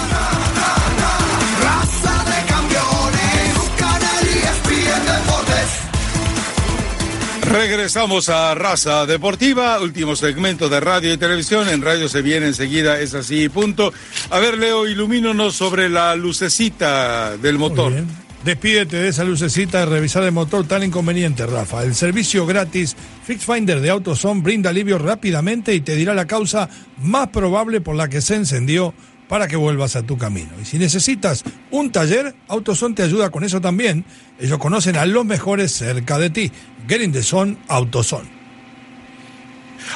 Raza 1.61 2.12
Regresamos 7.45 8.29
a 8.29 8.55
Raza 8.55 9.05
Deportiva, 9.05 9.79
último 9.81 10.15
segmento 10.15 10.69
de 10.69 10.79
radio 10.79 11.13
y 11.13 11.17
televisión. 11.17 11.67
En 11.67 11.81
radio 11.81 12.07
se 12.07 12.21
viene 12.21 12.47
enseguida, 12.47 12.99
es 12.99 13.13
así, 13.13 13.49
punto. 13.49 13.91
A 14.29 14.39
ver, 14.39 14.57
Leo, 14.57 14.87
ilumínanos 14.87 15.55
sobre 15.55 15.89
la 15.89 16.15
lucecita 16.15 17.37
del 17.37 17.57
motor. 17.57 17.93
Despídete 18.43 18.97
de 18.97 19.09
esa 19.09 19.23
lucecita 19.23 19.79
de 19.79 19.85
revisar 19.85 20.23
el 20.23 20.31
motor 20.31 20.67
tan 20.67 20.83
inconveniente, 20.83 21.45
Rafa. 21.45 21.83
El 21.83 21.95
servicio 21.95 22.45
gratis 22.45 22.95
Fix 23.25 23.45
Finder 23.45 23.79
de 23.79 23.89
AutoZone 23.89 24.41
brinda 24.41 24.69
alivio 24.69 24.97
rápidamente 24.97 25.73
y 25.73 25.81
te 25.81 25.95
dirá 25.95 26.13
la 26.13 26.27
causa 26.27 26.69
más 26.97 27.29
probable 27.29 27.81
por 27.81 27.95
la 27.95 28.09
que 28.09 28.21
se 28.21 28.35
encendió 28.35 28.93
para 29.33 29.47
que 29.47 29.55
vuelvas 29.55 29.95
a 29.95 30.03
tu 30.03 30.15
camino. 30.15 30.51
Y 30.61 30.65
si 30.65 30.77
necesitas 30.77 31.43
un 31.71 31.91
taller, 31.91 32.35
AutoZone 32.49 32.93
te 32.93 33.01
ayuda 33.01 33.31
con 33.31 33.43
eso 33.43 33.59
también. 33.59 34.05
Ellos 34.39 34.59
conocen 34.59 34.95
a 34.95 35.07
los 35.07 35.25
mejores 35.25 35.71
cerca 35.71 36.19
de 36.19 36.29
ti. 36.29 36.51
Get 36.87 37.01
in 37.01 37.11
the 37.11 37.23
zone. 37.23 37.57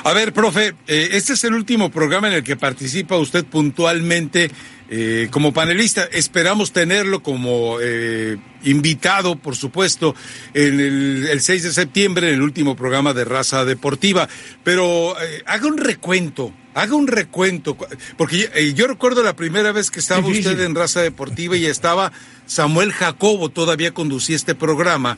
A 0.03 0.13
ver, 0.13 0.33
profe, 0.33 0.73
eh, 0.87 1.09
este 1.11 1.33
es 1.33 1.43
el 1.43 1.53
último 1.53 1.91
programa 1.91 2.29
en 2.29 2.33
el 2.33 2.43
que 2.43 2.55
participa 2.55 3.15
usted 3.17 3.45
puntualmente 3.45 4.49
eh, 4.89 5.27
como 5.31 5.53
panelista. 5.53 6.03
Esperamos 6.11 6.71
tenerlo 6.71 7.21
como 7.23 7.77
eh, 7.81 8.37
invitado, 8.63 9.35
por 9.37 9.55
supuesto, 9.55 10.15
en 10.53 10.79
el, 10.79 11.27
el 11.29 11.41
6 11.41 11.63
de 11.63 11.71
septiembre, 11.73 12.27
en 12.29 12.35
el 12.35 12.41
último 12.41 12.75
programa 12.75 13.13
de 13.13 13.25
Raza 13.25 13.65
Deportiva. 13.65 14.27
Pero 14.63 15.15
eh, 15.21 15.43
haga 15.45 15.67
un 15.67 15.77
recuento, 15.77 16.53
haga 16.73 16.95
un 16.95 17.07
recuento, 17.07 17.75
cu- 17.75 17.85
porque 18.17 18.73
yo 18.75 18.87
recuerdo 18.87 19.23
la 19.23 19.35
primera 19.35 19.71
vez 19.71 19.91
que 19.91 19.99
estaba 19.99 20.21
Difícil. 20.21 20.51
usted 20.51 20.63
en 20.65 20.75
Raza 20.75 21.01
Deportiva 21.01 21.57
y 21.57 21.65
estaba 21.65 22.11
Samuel 22.45 22.91
Jacobo, 22.93 23.49
todavía 23.49 23.93
conducía 23.93 24.35
este 24.35 24.55
programa, 24.55 25.17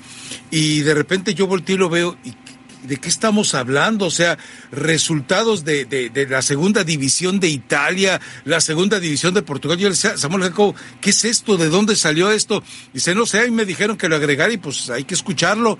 y 0.52 0.80
de 0.82 0.94
repente 0.96 1.34
yo 1.36 1.46
volteo 1.48 1.76
y 1.76 1.80
lo 1.80 1.90
veo 1.90 2.18
y 2.24 2.34
¿De 2.84 2.98
qué 2.98 3.10
estamos 3.10 3.56
hablando? 3.56 4.06
O 4.06 4.12
sea, 4.12 4.38
resultados 4.72 5.65
de, 5.65 5.86
de, 5.86 6.10
de 6.10 6.28
la 6.28 6.42
segunda 6.42 6.84
división 6.84 7.39
de 7.39 7.50
Italia, 7.50 8.22
la 8.46 8.62
segunda 8.62 9.00
división 9.00 9.34
de 9.34 9.42
Portugal. 9.42 9.78
Yo 9.78 9.89
le 9.89 9.96
decía, 9.96 10.18
Samuel 10.18 10.44
Jacobo, 10.44 10.76
¿qué 11.02 11.10
es 11.10 11.26
esto? 11.26 11.58
¿De 11.58 11.68
dónde 11.70 11.96
salió 11.96 12.32
esto? 12.32 12.63
Dice, 12.94 13.13
no 13.13 13.26
sé, 13.26 13.39
ahí 13.39 13.52
me 13.52 13.65
dijeron 13.65 13.98
que 13.98 14.08
lo 14.08 14.15
agregara 14.15 14.54
y 14.54 14.58
pues 14.58 14.89
hay 14.89 15.04
que 15.04 15.13
escucharlo. 15.13 15.78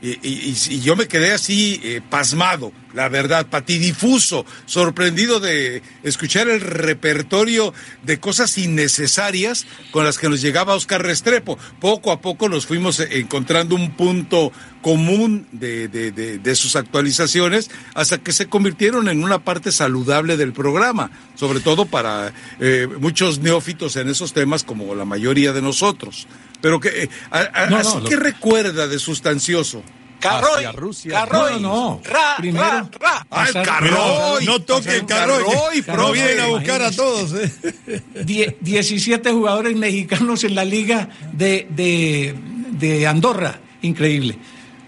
Y, 0.00 0.10
y- 0.22 0.56
y- 0.70 0.80
yo 0.80 0.94
me 0.94 1.08
quedé 1.08 1.32
así 1.32 1.80
eh, 1.82 2.00
pasmado, 2.08 2.72
la 2.94 3.08
verdad, 3.08 3.46
patidifuso, 3.48 4.46
sorprendido 4.64 5.40
de 5.40 5.82
escuchar 6.04 6.48
el 6.48 6.60
repertorio 6.60 7.74
de 8.04 8.20
cosas 8.20 8.56
innecesarias 8.58 9.66
con 9.90 10.04
las 10.04 10.18
que 10.18 10.28
nos 10.28 10.40
llegaba 10.40 10.74
Oscar 10.76 11.02
Restrepo. 11.02 11.58
Poco 11.80 12.12
a 12.12 12.20
poco 12.20 12.48
nos 12.48 12.64
fuimos 12.66 13.00
eh, 13.00 13.08
encontrando 13.18 13.74
un 13.74 13.90
punto 13.96 14.52
común 14.82 15.48
de, 15.50 15.88
de- 15.88 16.12
de- 16.12 16.38
de 16.38 16.54
sus 16.54 16.76
actualizaciones 16.76 17.68
hasta 17.94 18.18
que 18.18 18.32
se 18.32 18.46
convirtieron 18.46 19.08
en 19.08 19.24
una 19.24 19.40
parte 19.40 19.72
saludable 19.72 20.36
del 20.36 20.52
programa, 20.52 21.10
sobre 21.34 21.58
todo 21.60 21.86
para 21.86 22.32
eh, 22.60 22.86
muchos 23.00 23.40
neófitos 23.40 23.96
en 23.96 24.08
esos 24.08 24.32
temas 24.32 24.62
como 24.62 24.94
la 24.94 25.04
mayoría 25.04 25.52
de 25.52 25.60
nosotros. 25.62 26.28
Pero 26.60 26.80
que, 26.80 27.04
eh, 27.04 27.08
a- 27.30 27.38
a- 27.62 27.66
No, 27.66 27.70
no, 27.82 27.88
así 27.88 27.98
lo- 28.02 28.08
que 28.08 28.16
recuerda 28.16 28.86
de 28.88 28.98
sustancioso. 28.98 29.82
Carroy, 30.20 30.64
Rusia. 30.74 31.12
Carroy, 31.12 31.60
No, 31.60 32.00
no, 32.00 32.00
ra, 32.04 32.34
primero- 32.38 32.64
ra, 32.64 32.90
ra. 33.00 33.26
Ah, 33.30 33.44
el 33.46 33.54
Pasar- 33.54 33.64
Carroy. 33.64 34.44
no 34.46 34.60
toque 34.62 34.96
el 34.96 35.06
Carroy, 35.06 35.44
Carroy, 35.44 35.82
Carroy, 35.82 36.06
no 36.06 36.12
vienen 36.12 36.40
a 36.40 36.46
buscar 36.46 36.82
a 36.82 36.90
todos. 36.90 37.32
¿eh? 37.34 38.02
Die- 38.24 38.56
17 38.60 39.30
jugadores 39.30 39.76
mexicanos 39.76 40.42
en 40.42 40.56
la 40.56 40.64
liga 40.64 41.08
de, 41.32 41.68
de- 41.70 42.34
de 42.72 43.06
Andorra. 43.06 43.60
Increíble. 43.82 44.36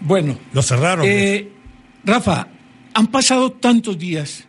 Bueno. 0.00 0.36
Lo 0.52 0.62
cerraron. 0.62 1.06
eh, 1.08 1.48
Rafa, 2.04 2.48
han 2.94 3.06
pasado 3.06 3.52
tantos 3.52 3.96
días, 3.96 4.44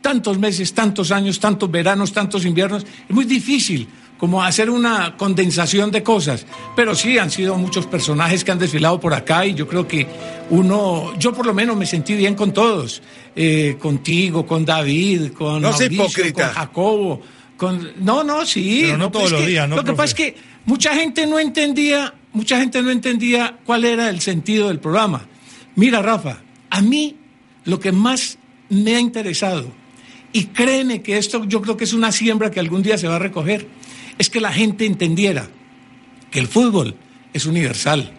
tantos 0.00 0.38
meses, 0.38 0.72
tantos 0.72 1.10
años, 1.10 1.40
tantos 1.40 1.68
veranos, 1.68 2.12
tantos 2.12 2.44
inviernos. 2.44 2.84
Es 3.08 3.10
muy 3.14 3.24
difícil 3.24 3.88
como 4.20 4.42
hacer 4.42 4.68
una 4.68 5.16
condensación 5.16 5.90
de 5.90 6.02
cosas. 6.02 6.46
Pero 6.76 6.94
sí, 6.94 7.16
han 7.16 7.30
sido 7.30 7.56
muchos 7.56 7.86
personajes 7.86 8.44
que 8.44 8.52
han 8.52 8.58
desfilado 8.58 9.00
por 9.00 9.14
acá 9.14 9.46
y 9.46 9.54
yo 9.54 9.66
creo 9.66 9.88
que 9.88 10.06
uno, 10.50 11.14
yo 11.18 11.32
por 11.32 11.46
lo 11.46 11.54
menos 11.54 11.74
me 11.74 11.86
sentí 11.86 12.14
bien 12.14 12.34
con 12.34 12.52
todos. 12.52 13.02
Eh, 13.34 13.76
contigo, 13.78 14.44
con 14.44 14.64
David, 14.64 15.32
con 15.32 15.62
No 15.62 15.70
Mauricio, 15.70 16.04
hipócrita. 16.04 16.46
con 16.48 16.54
Jacobo. 16.54 17.22
Con, 17.56 17.92
no, 18.04 18.22
no, 18.22 18.44
sí. 18.44 18.82
Pero 18.84 18.98
no 18.98 19.04
Lo 19.04 19.10
que 19.10 19.18
todos 19.18 19.30
los 19.32 19.46
días, 19.46 19.68
¿no, 19.68 19.76
Lo 19.76 19.84
que 19.84 19.92
pasa 19.92 20.04
es 20.04 20.14
que 20.14 20.36
mucha 20.66 20.94
gente 20.94 21.26
no 21.26 21.38
entendía, 21.38 22.12
mucha 22.34 22.58
gente 22.60 22.82
no 22.82 22.90
entendía 22.90 23.56
cuál 23.64 23.86
era 23.86 24.10
el 24.10 24.20
sentido 24.20 24.68
del 24.68 24.80
programa. 24.80 25.26
Mira, 25.76 26.02
Rafa, 26.02 26.42
a 26.68 26.82
mí 26.82 27.16
lo 27.64 27.80
que 27.80 27.92
más 27.92 28.36
me 28.68 28.96
ha 28.96 29.00
interesado, 29.00 29.72
y 30.32 30.46
créeme 30.46 31.02
que 31.02 31.18
esto 31.18 31.44
yo 31.44 31.60
creo 31.60 31.76
que 31.76 31.84
es 31.84 31.92
una 31.92 32.12
siembra 32.12 32.50
que 32.50 32.60
algún 32.60 32.82
día 32.82 32.98
se 32.98 33.08
va 33.08 33.16
a 33.16 33.18
recoger, 33.18 33.66
es 34.18 34.30
que 34.30 34.40
la 34.40 34.52
gente 34.52 34.86
entendiera 34.86 35.48
que 36.30 36.38
el 36.38 36.46
fútbol 36.46 36.94
es 37.32 37.46
universal. 37.46 38.12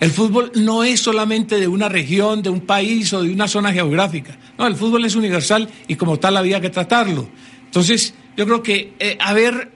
El 0.00 0.10
fútbol 0.10 0.50
no 0.56 0.82
es 0.82 1.00
solamente 1.00 1.60
de 1.60 1.68
una 1.68 1.88
región, 1.88 2.42
de 2.42 2.50
un 2.50 2.62
país 2.62 3.12
o 3.12 3.22
de 3.22 3.32
una 3.32 3.46
zona 3.46 3.72
geográfica. 3.72 4.36
No, 4.58 4.66
el 4.66 4.74
fútbol 4.74 5.04
es 5.04 5.14
universal 5.14 5.68
y 5.86 5.94
como 5.94 6.18
tal 6.18 6.36
había 6.36 6.60
que 6.60 6.70
tratarlo. 6.70 7.28
Entonces, 7.66 8.12
yo 8.36 8.44
creo 8.44 8.62
que 8.62 8.94
eh, 8.98 9.16
haber 9.20 9.70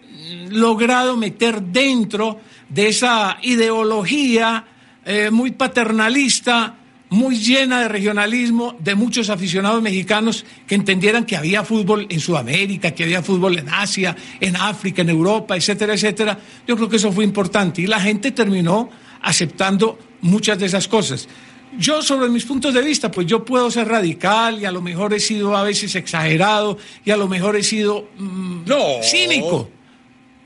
logrado 0.50 1.16
meter 1.16 1.62
dentro 1.62 2.40
de 2.68 2.88
esa 2.88 3.38
ideología 3.42 4.64
eh, 5.04 5.30
muy 5.30 5.52
paternalista, 5.52 6.74
muy 7.08 7.36
llena 7.38 7.82
de 7.82 7.88
regionalismo, 7.88 8.76
de 8.80 8.94
muchos 8.94 9.30
aficionados 9.30 9.80
mexicanos 9.82 10.44
que 10.66 10.74
entendieran 10.74 11.24
que 11.24 11.36
había 11.36 11.64
fútbol 11.64 12.06
en 12.10 12.18
Sudamérica, 12.20 12.90
que 12.90 13.04
había 13.04 13.22
fútbol 13.22 13.58
en 13.58 13.68
Asia, 13.68 14.16
en 14.40 14.56
África, 14.56 15.02
en 15.02 15.10
Europa, 15.10 15.56
etcétera, 15.56 15.94
etcétera. 15.94 16.38
Yo 16.66 16.76
creo 16.76 16.88
que 16.88 16.96
eso 16.96 17.12
fue 17.12 17.24
importante 17.24 17.82
y 17.82 17.86
la 17.86 18.00
gente 18.00 18.32
terminó 18.32 18.90
aceptando 19.22 19.98
muchas 20.20 20.58
de 20.58 20.66
esas 20.66 20.88
cosas. 20.88 21.28
Yo 21.78 22.02
sobre 22.02 22.28
mis 22.28 22.44
puntos 22.44 22.72
de 22.74 22.82
vista, 22.82 23.10
pues 23.10 23.26
yo 23.26 23.44
puedo 23.44 23.70
ser 23.70 23.88
radical 23.88 24.60
y 24.60 24.64
a 24.64 24.72
lo 24.72 24.80
mejor 24.80 25.12
he 25.14 25.20
sido 25.20 25.56
a 25.56 25.62
veces 25.62 25.94
exagerado 25.94 26.78
y 27.04 27.10
a 27.10 27.16
lo 27.16 27.28
mejor 27.28 27.56
he 27.56 27.62
sido 27.62 28.08
mm, 28.18 28.64
No. 28.66 29.02
cínico 29.02 29.70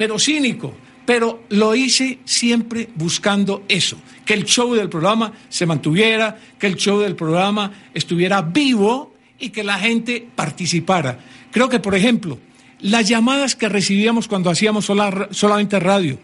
pero 0.01 0.19
cínico. 0.19 0.73
Pero 1.07 1.43
lo 1.49 1.75
hice 1.75 2.19
siempre 2.25 2.89
buscando 2.95 3.65
eso, 3.69 3.97
que 4.25 4.35
el 4.35 4.45
show 4.45 4.75
del 4.75 4.89
programa 4.89 5.33
se 5.49 5.67
mantuviera, 5.67 6.39
que 6.59 6.67
el 6.67 6.77
show 6.77 7.01
del 7.01 7.17
programa 7.17 7.73
estuviera 7.95 8.43
vivo 8.43 9.15
y 9.39 9.49
que 9.51 9.65
la 9.65 9.79
gente 9.79 10.29
participara. 10.37 11.19
Creo 11.51 11.69
que, 11.69 11.81
por 11.81 11.95
ejemplo, 11.95 12.39
las 12.81 13.09
llamadas 13.09 13.57
que 13.57 13.69
recibíamos 13.69 14.29
cuando 14.29 14.51
hacíamos 14.51 14.85
sola- 14.85 15.29
solamente 15.33 15.81
radio 15.81 16.19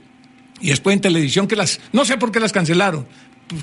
y 0.60 0.68
después 0.68 0.94
en 0.94 1.00
televisión, 1.00 1.46
que 1.48 1.56
las, 1.56 1.80
no 1.92 2.04
sé 2.04 2.16
por 2.16 2.30
qué 2.30 2.38
las 2.40 2.52
cancelaron, 2.52 3.06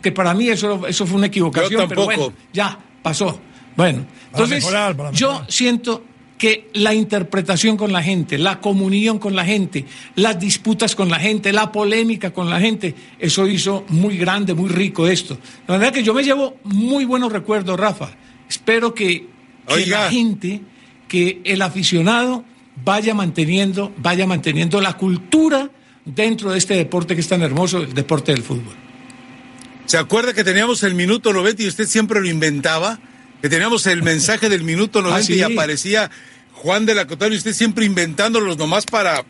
que 0.02 0.12
para 0.12 0.34
mí 0.34 0.50
eso, 0.50 0.86
eso 0.88 1.06
fue 1.06 1.18
una 1.18 1.28
equivocación, 1.28 1.88
pero 1.90 2.06
bueno, 2.06 2.34
ya 2.52 2.78
pasó. 3.02 3.40
Bueno, 3.76 4.06
Para 4.32 4.44
entonces 4.46 4.64
mejorar, 4.64 5.12
yo 5.14 5.44
siento 5.48 6.04
que 6.44 6.68
la 6.74 6.94
interpretación 6.94 7.78
con 7.78 7.94
la 7.94 8.04
gente, 8.04 8.38
la 8.38 8.60
comunión 8.60 9.18
con 9.18 9.34
la 9.34 9.46
gente, 9.46 9.86
las 10.16 10.38
disputas 10.38 10.94
con 10.94 11.08
la 11.08 11.18
gente, 11.18 11.54
la 11.54 11.72
polémica 11.72 12.34
con 12.34 12.50
la 12.50 12.60
gente, 12.60 12.94
eso 13.18 13.48
hizo 13.48 13.86
muy 13.88 14.18
grande, 14.18 14.54
muy 14.54 14.68
rico 14.68 15.08
esto. 15.08 15.38
La 15.70 15.78
verdad 15.78 15.94
que 15.94 16.04
yo 16.04 16.14
me 16.14 16.22
llevo 16.22 16.58
muy 16.66 17.06
buenos 17.06 17.32
recuerdos, 17.32 17.80
Rafa. 17.80 18.10
Espero 18.50 18.94
que, 18.94 19.26
la 19.88 20.10
gente, 20.10 20.60
que 21.08 21.40
el 21.46 21.62
aficionado 21.62 22.44
vaya 22.84 23.14
manteniendo, 23.14 23.94
vaya 24.00 24.28
manteniendo 24.28 24.82
la 24.82 24.98
cultura 24.98 25.70
dentro 26.04 26.52
de 26.52 26.58
este 26.58 26.74
deporte 26.76 27.16
que 27.16 27.22
es 27.22 27.28
tan 27.30 27.42
hermoso, 27.42 27.78
el 27.78 27.94
deporte 27.94 28.34
del 28.34 28.44
fútbol. 28.44 28.76
¿Se 29.86 29.98
acuerda 29.98 30.34
que 30.34 30.44
teníamos 30.44 30.84
el 30.84 30.94
minuto 30.94 31.32
90 31.32 31.64
y 31.64 31.68
usted 31.68 31.88
siempre 31.88 32.20
lo 32.20 32.28
inventaba? 32.28 33.00
Que 33.42 33.48
teníamos 33.48 33.88
el 33.88 34.04
mensaje 34.04 34.50
del 34.50 34.64
minuto 34.64 35.02
90 35.02 35.20
Ah, 35.20 35.24
sí. 35.24 35.36
y 35.36 35.42
aparecía 35.42 36.12
Juan 36.56 36.86
de 36.86 36.96
la 36.96 37.06
y 37.06 37.36
usted 37.36 37.54
siempre 37.54 37.86
inventándolos 37.86 38.58
nomás 38.58 38.86
para... 38.86 39.24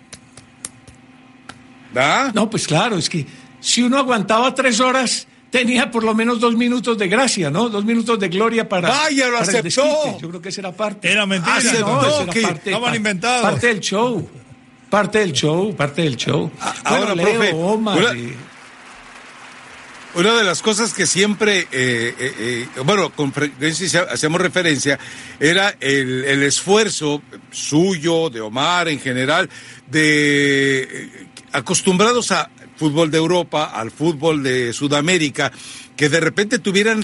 ¿Da? 1.94 2.32
No, 2.34 2.50
pues 2.50 2.68
claro, 2.68 2.98
es 2.98 3.10
que 3.10 3.26
si 3.60 3.84
uno 3.84 3.98
aguantaba 3.98 4.54
tres 4.56 4.80
horas, 4.80 5.28
tenía 5.52 5.92
por 5.92 6.04
lo 6.04 6.16
menos 6.16 6.40
dos 6.40 6.56
minutos 6.56 6.98
de 6.98 7.08
gracia, 7.08 7.52
¿no? 7.52 7.70
Dos 7.70 7.86
minutos 7.86 8.20
de 8.20 8.30
gloria 8.30 8.68
para. 8.68 8.90
Vaya, 8.90 9.28
lo 9.28 9.38
para 9.40 9.52
el 9.52 9.58
aceptó. 9.58 10.20
Yo 10.20 10.30
creo 10.30 10.42
que 10.42 10.50
esa 10.50 10.62
era 10.62 10.72
parte. 10.72 11.12
Era 11.12 11.26
mentira. 11.28 11.62
Sí, 11.62 11.68
Aceptó 11.68 11.86
no, 12.02 12.22
era 12.24 12.34
que 12.34 12.42
parte, 12.42 12.72
estaban 12.72 12.96
inventados. 12.96 13.42
Parte 13.44 13.68
del 13.68 13.80
show. 13.80 14.30
Parte 14.90 15.20
del 15.20 15.34
show, 15.34 15.76
parte 15.76 16.02
del 16.02 16.18
show. 16.18 16.52
ahora, 16.84 17.14
bueno, 17.14 17.16
Leo, 17.16 17.26
profe, 17.40 17.54
una- 17.54 17.96
eh, 18.14 18.36
Una 20.15 20.36
de 20.36 20.43
las 20.43 20.62
cosas 20.62 20.93
que 20.93 21.08
siempre, 21.08 21.62
eh, 21.62 21.67
eh, 21.71 22.15
eh, 22.19 22.67
bueno, 22.86 23.10
con 23.15 23.34
frecuencia 23.34 24.06
hacemos 24.12 24.39
referencia, 24.39 24.99
era 25.39 25.76
el, 25.80 26.43
esfuerzo 26.43 27.23
suyo, 27.49 28.30
de 28.30 28.39
Omar 28.39 28.89
en 28.89 28.99
general, 28.99 29.49
de 29.89 31.10
acostumbrados 31.52 32.32
a 32.32 32.52
fútbol 32.76 33.10
de 33.10 33.17
Europa, 33.17 33.71
al 33.73 33.89
fútbol 33.89 34.43
de 34.43 34.71
Sudamérica, 34.71 35.52
que 35.95 36.10
de 36.10 36.19
repente 36.19 36.60
tuvieran, 36.60 37.04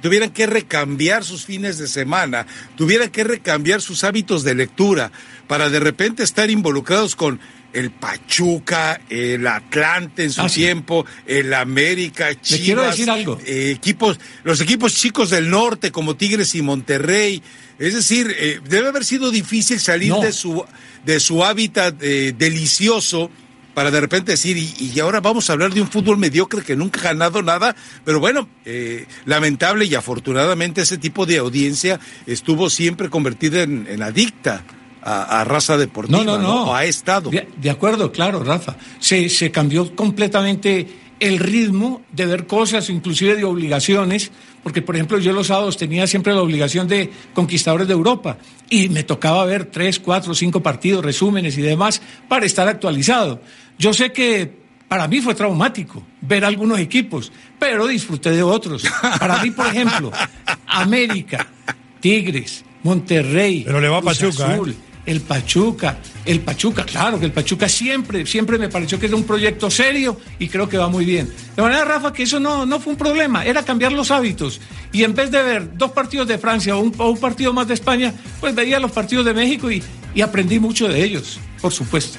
tuvieran 0.00 0.30
que 0.30 0.46
recambiar 0.46 1.24
sus 1.24 1.44
fines 1.44 1.78
de 1.78 1.88
semana, 1.88 2.46
tuvieran 2.76 3.10
que 3.10 3.24
recambiar 3.24 3.80
sus 3.80 4.04
hábitos 4.04 4.44
de 4.44 4.54
lectura, 4.54 5.10
para 5.48 5.68
de 5.68 5.80
repente 5.80 6.22
estar 6.22 6.48
involucrados 6.48 7.16
con 7.16 7.40
el 7.72 7.90
Pachuca, 7.90 9.00
el 9.08 9.46
Atlante 9.46 10.24
en 10.24 10.32
su 10.32 10.42
Ah, 10.42 10.48
sí. 10.48 10.60
tiempo, 10.60 11.06
el 11.26 11.52
América, 11.54 12.28
Chivas, 12.40 12.60
quiero 12.64 12.82
decir 12.82 13.10
algo. 13.10 13.38
eh, 13.46 13.72
equipos, 13.76 14.18
los 14.44 14.60
equipos 14.60 14.94
chicos 14.94 15.30
del 15.30 15.48
norte 15.50 15.90
como 15.90 16.16
Tigres 16.16 16.54
y 16.54 16.62
Monterrey. 16.62 17.42
Es 17.78 17.94
decir, 17.94 18.34
eh, 18.38 18.60
debe 18.68 18.88
haber 18.88 19.04
sido 19.04 19.30
difícil 19.30 19.80
salir 19.80 20.10
No. 20.10 20.20
de 20.20 20.32
su 20.32 20.64
de 21.04 21.18
su 21.18 21.44
hábitat 21.44 21.96
eh, 22.00 22.32
delicioso 22.36 23.30
para 23.74 23.90
de 23.90 24.00
repente 24.02 24.32
decir, 24.32 24.56
y, 24.58 24.72
y 24.94 25.00
ahora 25.00 25.20
vamos 25.20 25.48
a 25.48 25.54
hablar 25.54 25.72
de 25.72 25.80
un 25.80 25.88
fútbol 25.90 26.18
mediocre 26.18 26.60
que 26.62 26.76
nunca 26.76 27.00
ha 27.00 27.04
ganado 27.04 27.42
nada, 27.42 27.74
pero 28.04 28.20
bueno, 28.20 28.46
eh, 28.66 29.06
lamentable 29.24 29.86
y 29.86 29.94
afortunadamente 29.94 30.82
ese 30.82 30.98
tipo 30.98 31.24
de 31.24 31.38
audiencia 31.38 31.98
estuvo 32.26 32.68
siempre 32.68 33.08
convertida 33.08 33.62
en, 33.62 33.86
en 33.88 34.02
adicta 34.02 34.62
a, 35.02 35.40
a 35.40 35.44
raza 35.44 35.76
deportiva, 35.76 36.18
No, 36.18 36.24
no, 36.24 36.38
no. 36.38 36.64
O 36.70 36.74
ha 36.74 36.84
estado. 36.84 37.30
De, 37.30 37.48
de 37.56 37.70
acuerdo, 37.70 38.12
claro, 38.12 38.42
Rafa. 38.44 38.76
Se, 38.98 39.28
se 39.28 39.50
cambió 39.50 39.94
completamente 39.94 40.86
el 41.22 41.38
ritmo 41.38 42.02
de 42.10 42.26
ver 42.26 42.46
cosas, 42.48 42.90
inclusive 42.90 43.36
de 43.36 43.44
obligaciones, 43.44 44.32
porque 44.64 44.82
por 44.82 44.96
ejemplo 44.96 45.18
yo 45.18 45.32
los 45.32 45.46
sábados 45.46 45.76
tenía 45.76 46.08
siempre 46.08 46.34
la 46.34 46.42
obligación 46.42 46.88
de 46.88 47.12
Conquistadores 47.32 47.86
de 47.86 47.92
Europa 47.94 48.38
y 48.68 48.88
me 48.88 49.04
tocaba 49.04 49.44
ver 49.44 49.66
tres, 49.66 50.00
cuatro, 50.00 50.34
cinco 50.34 50.64
partidos, 50.64 51.04
resúmenes 51.04 51.56
y 51.56 51.62
demás 51.62 52.02
para 52.28 52.44
estar 52.44 52.66
actualizado. 52.66 53.40
Yo 53.78 53.92
sé 53.92 54.10
que 54.10 54.62
para 54.88 55.06
mí 55.06 55.20
fue 55.20 55.36
traumático 55.36 56.02
ver 56.20 56.44
algunos 56.44 56.80
equipos, 56.80 57.30
pero 57.56 57.86
disfruté 57.86 58.32
de 58.32 58.42
otros. 58.42 58.82
Para 59.20 59.40
mí, 59.44 59.52
por 59.52 59.68
ejemplo, 59.68 60.10
América, 60.66 61.46
Tigres, 62.00 62.64
Monterrey, 62.82 63.62
Pero 63.64 63.80
le 63.80 63.88
va 63.88 63.98
a 63.98 64.00
Cruz 64.00 64.18
Pachuca, 64.18 64.56
¿eh? 64.56 64.74
El 65.04 65.20
Pachuca, 65.20 65.98
el 66.24 66.40
Pachuca, 66.40 66.84
claro 66.84 67.18
que 67.18 67.26
el 67.26 67.32
Pachuca 67.32 67.68
siempre, 67.68 68.24
siempre 68.24 68.56
me 68.58 68.68
pareció 68.68 69.00
que 69.00 69.06
era 69.06 69.16
un 69.16 69.24
proyecto 69.24 69.70
serio 69.70 70.20
y 70.38 70.48
creo 70.48 70.68
que 70.68 70.78
va 70.78 70.88
muy 70.88 71.04
bien. 71.04 71.32
De 71.56 71.62
manera, 71.62 71.84
Rafa, 71.84 72.12
que 72.12 72.22
eso 72.22 72.38
no, 72.38 72.64
no 72.66 72.78
fue 72.78 72.92
un 72.92 72.98
problema, 72.98 73.44
era 73.44 73.64
cambiar 73.64 73.92
los 73.92 74.10
hábitos. 74.10 74.60
Y 74.92 75.02
en 75.02 75.14
vez 75.14 75.30
de 75.30 75.42
ver 75.42 75.76
dos 75.76 75.90
partidos 75.92 76.28
de 76.28 76.38
Francia 76.38 76.76
o 76.76 76.80
un, 76.80 77.18
partido 77.18 77.52
más 77.52 77.66
de 77.66 77.74
España, 77.74 78.14
pues 78.40 78.54
veía 78.54 78.78
los 78.78 78.92
partidos 78.92 79.24
de 79.24 79.34
México 79.34 79.68
y 79.70 80.20
aprendí 80.20 80.60
mucho 80.60 80.86
de 80.88 81.02
ellos, 81.02 81.40
por 81.60 81.72
supuesto. 81.72 82.18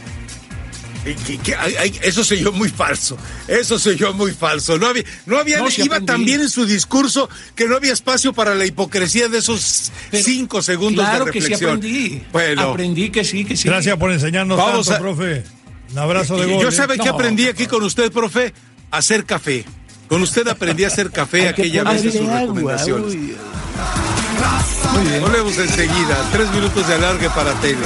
Ay, 1.60 1.76
ay, 1.80 2.00
eso 2.02 2.24
soy 2.24 2.40
yo 2.40 2.52
muy 2.54 2.70
falso. 2.70 3.18
Eso 3.48 3.78
soy 3.78 3.98
yo 3.98 4.14
muy 4.14 4.32
falso. 4.32 4.78
No 4.78 4.88
había, 4.88 5.04
no 5.26 5.38
había, 5.38 5.58
No, 5.60 5.68
iba 5.78 6.00
bien 6.00 6.42
en 6.42 6.50
su 6.50 6.66
discurso 6.66 7.30
que 7.56 7.68
no 7.68 7.76
había 7.76 7.92
espacio 7.94 8.32
para 8.34 8.56
la 8.56 8.66
hipocresía 8.66 9.28
de 9.28 9.40
esos 9.40 9.92
Pero 10.12 10.24
cinco 10.24 10.62
segundos 10.62 11.04
claro 11.06 11.26
de 11.26 11.32
que 11.32 11.42
sí 11.42 11.48
reflexión. 11.50 11.78
aprendí. 11.78 12.24
Bueno, 12.32 12.62
Aprendí 12.72 13.10
que 13.10 13.24
sí, 13.26 13.44
que 13.44 13.58
sí. 13.58 13.68
Gracias 13.68 13.98
por 13.98 14.12
enseñarnos 14.12 14.58
Vamos 14.58 14.88
tanto, 14.88 14.98
a- 14.98 15.00
profe. 15.14 15.44
Un 15.92 15.98
abrazo 16.00 16.38
de 16.38 16.46
gol. 16.52 16.62
yo 16.64 16.70
¿eh? 16.70 16.72
sabe 16.72 16.98
que 16.98 17.06
No, 17.10 17.14
aprendí 17.16 17.44
no, 17.44 17.50
aquí 17.52 17.68
con 17.68 17.84
usted, 17.84 18.12
profe, 18.12 18.54
a 18.90 18.98
hacer 18.98 19.26
café. 19.26 19.66
Con 20.08 20.22
usted 20.22 20.48
aprendí 20.48 20.84
a 20.86 20.88
hacer 20.88 21.12
café 21.12 21.50
aquella 21.50 21.84
vez 21.84 22.04
en 22.06 22.12
sus 22.14 22.28
recomendaciones. 22.28 23.16
Volvemos 25.22 25.58
enseguida. 25.58 26.30
Tres 26.32 26.50
minutos 26.52 26.88
de 26.88 26.94
alargue 26.96 27.30
para 27.30 27.54
Taylor. 27.56 27.84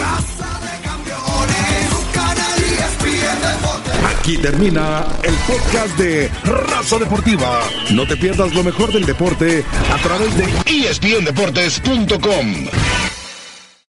Aquí 4.05 4.37
termina 4.37 5.05
el 5.23 5.33
podcast 5.47 5.97
de 5.97 6.29
Raza 6.43 6.97
Deportiva. 6.97 7.61
No 7.91 8.07
te 8.07 8.17
pierdas 8.17 8.53
lo 8.53 8.63
mejor 8.63 8.91
del 8.91 9.05
deporte 9.05 9.63
a 9.91 9.97
través 9.97 10.35
de 10.37 10.45
ESPNdeportes.com. 10.89 12.67